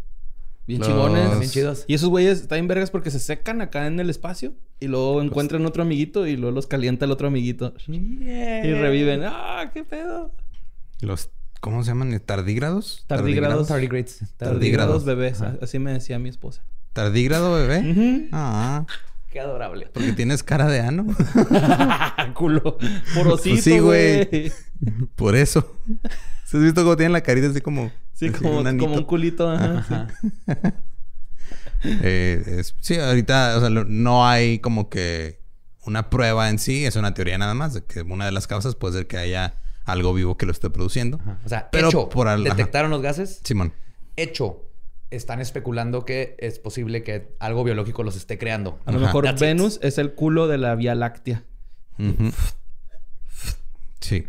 [0.66, 1.38] Bien Los- chingones.
[1.38, 1.84] Bien chidos.
[1.88, 5.20] Y esos güeyes están en vergas porque se secan acá en el espacio y luego
[5.22, 7.74] encuentran otro amiguito y luego los calienta el otro amiguito.
[7.88, 9.22] Y reviven.
[9.24, 10.30] ¡Ah, qué pedo!
[11.00, 11.30] Los,
[11.60, 12.20] ¿cómo se llaman?
[12.20, 13.04] ¿Tardígrados?
[13.08, 13.66] Tardígrados.
[13.68, 14.22] Tardigrades.
[14.36, 15.40] Tardígrados bebés.
[15.40, 16.62] Así me decía mi esposa.
[16.92, 17.90] ¿Tardígrado, bebé?
[17.90, 18.28] Ujú.
[18.32, 18.84] Ah,
[19.32, 19.88] Qué adorable.
[19.94, 21.06] porque tienes cara de ano.
[22.34, 22.76] Culo.
[23.14, 24.52] Porosito, Pues sí, güey.
[25.16, 25.74] Por eso.
[26.44, 27.90] ¿Sí ¿Has visto cómo tienen la carita así como...
[28.12, 29.50] Sí, así, como, un como un culito.
[29.50, 30.08] Ajá.
[31.84, 35.40] Eh, es- sí, ahorita, o sea, no hay como que
[35.84, 38.76] una prueba en sí, es una teoría nada más, de que una de las causas
[38.76, 39.54] puede ser que haya
[39.84, 41.18] algo vivo que lo esté produciendo.
[41.22, 41.40] Ajá.
[41.44, 42.08] O sea, Pero hecho.
[42.08, 43.40] por al- detectaron los gases.
[43.42, 43.72] Simón.
[44.16, 44.61] Hecho.
[45.14, 48.80] Están especulando que es posible que algo biológico los esté creando.
[48.86, 49.06] A lo Ajá.
[49.06, 49.46] mejor That's it.
[49.48, 51.44] Venus es el culo de la Vía Láctea.
[54.00, 54.26] Sí.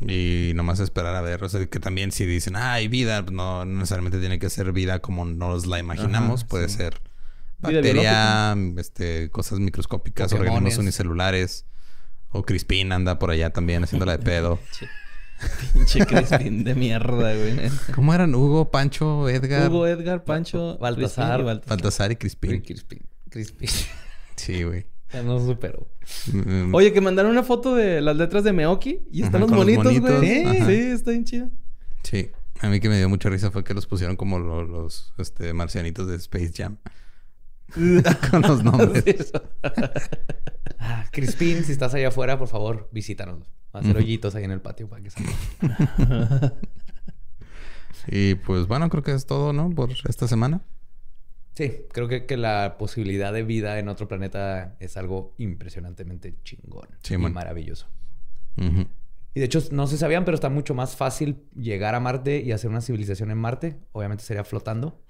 [0.00, 3.64] Y nomás esperar a ver, o sea, que también si dicen, ah, hay vida, no
[3.64, 6.76] no necesariamente tiene que ser vida como nos la imaginamos, Ajá, puede sí.
[6.76, 7.00] ser
[7.60, 10.52] bacteria, este, cosas microscópicas, Pokémones.
[10.52, 11.64] organismos unicelulares,
[12.30, 14.58] o Crispin anda por allá también haciéndola de pedo.
[15.72, 17.56] Pinche Crispin de mierda, güey.
[17.94, 18.34] ¿Cómo eran?
[18.34, 21.26] Hugo, Pancho, Edgar, Hugo, Edgar, Pancho, Baltasar.
[21.26, 21.68] Crispin y Baltasar.
[21.68, 22.62] Baltasar y Crispin.
[23.30, 23.66] Crispy.
[24.36, 24.86] Sí, güey.
[25.12, 25.88] Ya no supero.
[26.32, 29.50] Mm, Oye, que mandaron una foto de las letras de Meoki y están Ajá, los
[29.50, 30.60] los monitos, monitos, güey.
[30.66, 31.50] Sí, está bien chido.
[32.02, 32.30] Sí.
[32.60, 35.52] A mí que me dio mucha risa fue que los pusieron como lo- los, este,
[35.52, 36.78] marcianitos de Space Jam.
[38.30, 39.32] Con los nombres.
[40.78, 43.50] Ah, Crispin, si estás allá afuera, por favor, visítanos.
[43.76, 45.32] Va a hacer hoyitos ahí en el patio para que salga.
[48.08, 49.68] Y pues bueno, creo que es todo, ¿no?
[49.70, 50.62] Por esta semana.
[51.54, 56.88] Sí, creo que, que la posibilidad de vida en otro planeta es algo impresionantemente chingón
[57.02, 57.32] Sí, y man.
[57.32, 57.88] maravilloso.
[58.58, 62.52] Y de hecho, no se sabían, pero está mucho más fácil llegar a Marte y
[62.52, 63.76] hacer una civilización en Marte.
[63.92, 65.02] Obviamente sería flotando.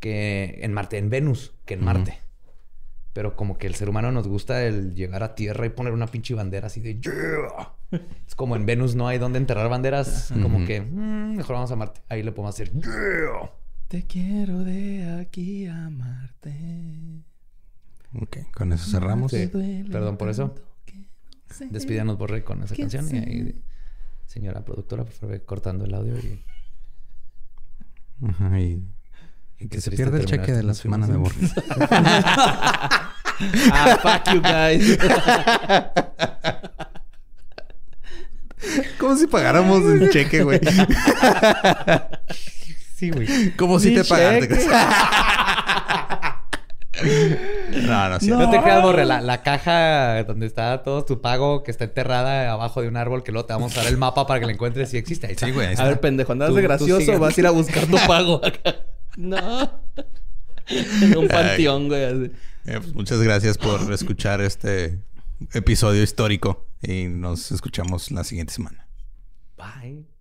[0.00, 1.84] Que en Marte, en Venus, que en.
[1.84, 2.20] Marte.
[3.16, 6.06] Pero como que el ser humano nos gusta el llegar a Tierra y poner una
[6.06, 8.02] pinche bandera así de "Yeah".
[8.26, 11.76] Es como en Venus no hay donde enterrar banderas, como que "Mm, mejor vamos a
[11.76, 12.02] Marte.
[12.10, 13.50] Ahí le podemos hacer "Yeah".
[13.88, 17.24] Te quiero de aquí a Marte.
[18.20, 19.30] Ok, con eso cerramos.
[19.32, 19.46] Sí.
[19.46, 20.54] duele Perdón por eso.
[21.70, 23.08] Despídanos, Borre, con esa ¿Qué canción.
[23.14, 23.62] Y ahí,
[24.26, 26.44] señora productora, por favor, cortando el audio y
[28.26, 28.84] Ajá, y,
[29.58, 31.16] y que Qué se pierda el cheque de la semana de.
[31.16, 31.34] Borre.
[33.70, 34.96] Ah, fuck you guys.
[38.98, 40.60] Como si pagáramos un cheque, güey.
[42.96, 43.50] Sí, güey.
[43.56, 44.48] Como si te pagaran.
[47.86, 48.28] no, no, sí.
[48.28, 52.50] No te creas, Borre, la, la caja donde está todo tu pago que está enterrada
[52.50, 54.52] abajo de un árbol que luego te vamos a dar el mapa para que la
[54.52, 55.26] encuentres si existe.
[55.26, 55.44] Ahí está.
[55.44, 55.66] Sí, güey.
[55.66, 58.40] ahí A ver, pendejo, ¿andas Tú- de gracioso vas a ir a buscar tu pago
[58.42, 58.76] acá?
[59.16, 59.80] No.
[60.68, 62.04] En un panteón, güey.
[62.04, 62.32] así.
[62.66, 64.98] Eh, pues muchas gracias por escuchar este
[65.52, 68.86] episodio histórico y nos escuchamos la siguiente semana.
[69.56, 70.15] Bye.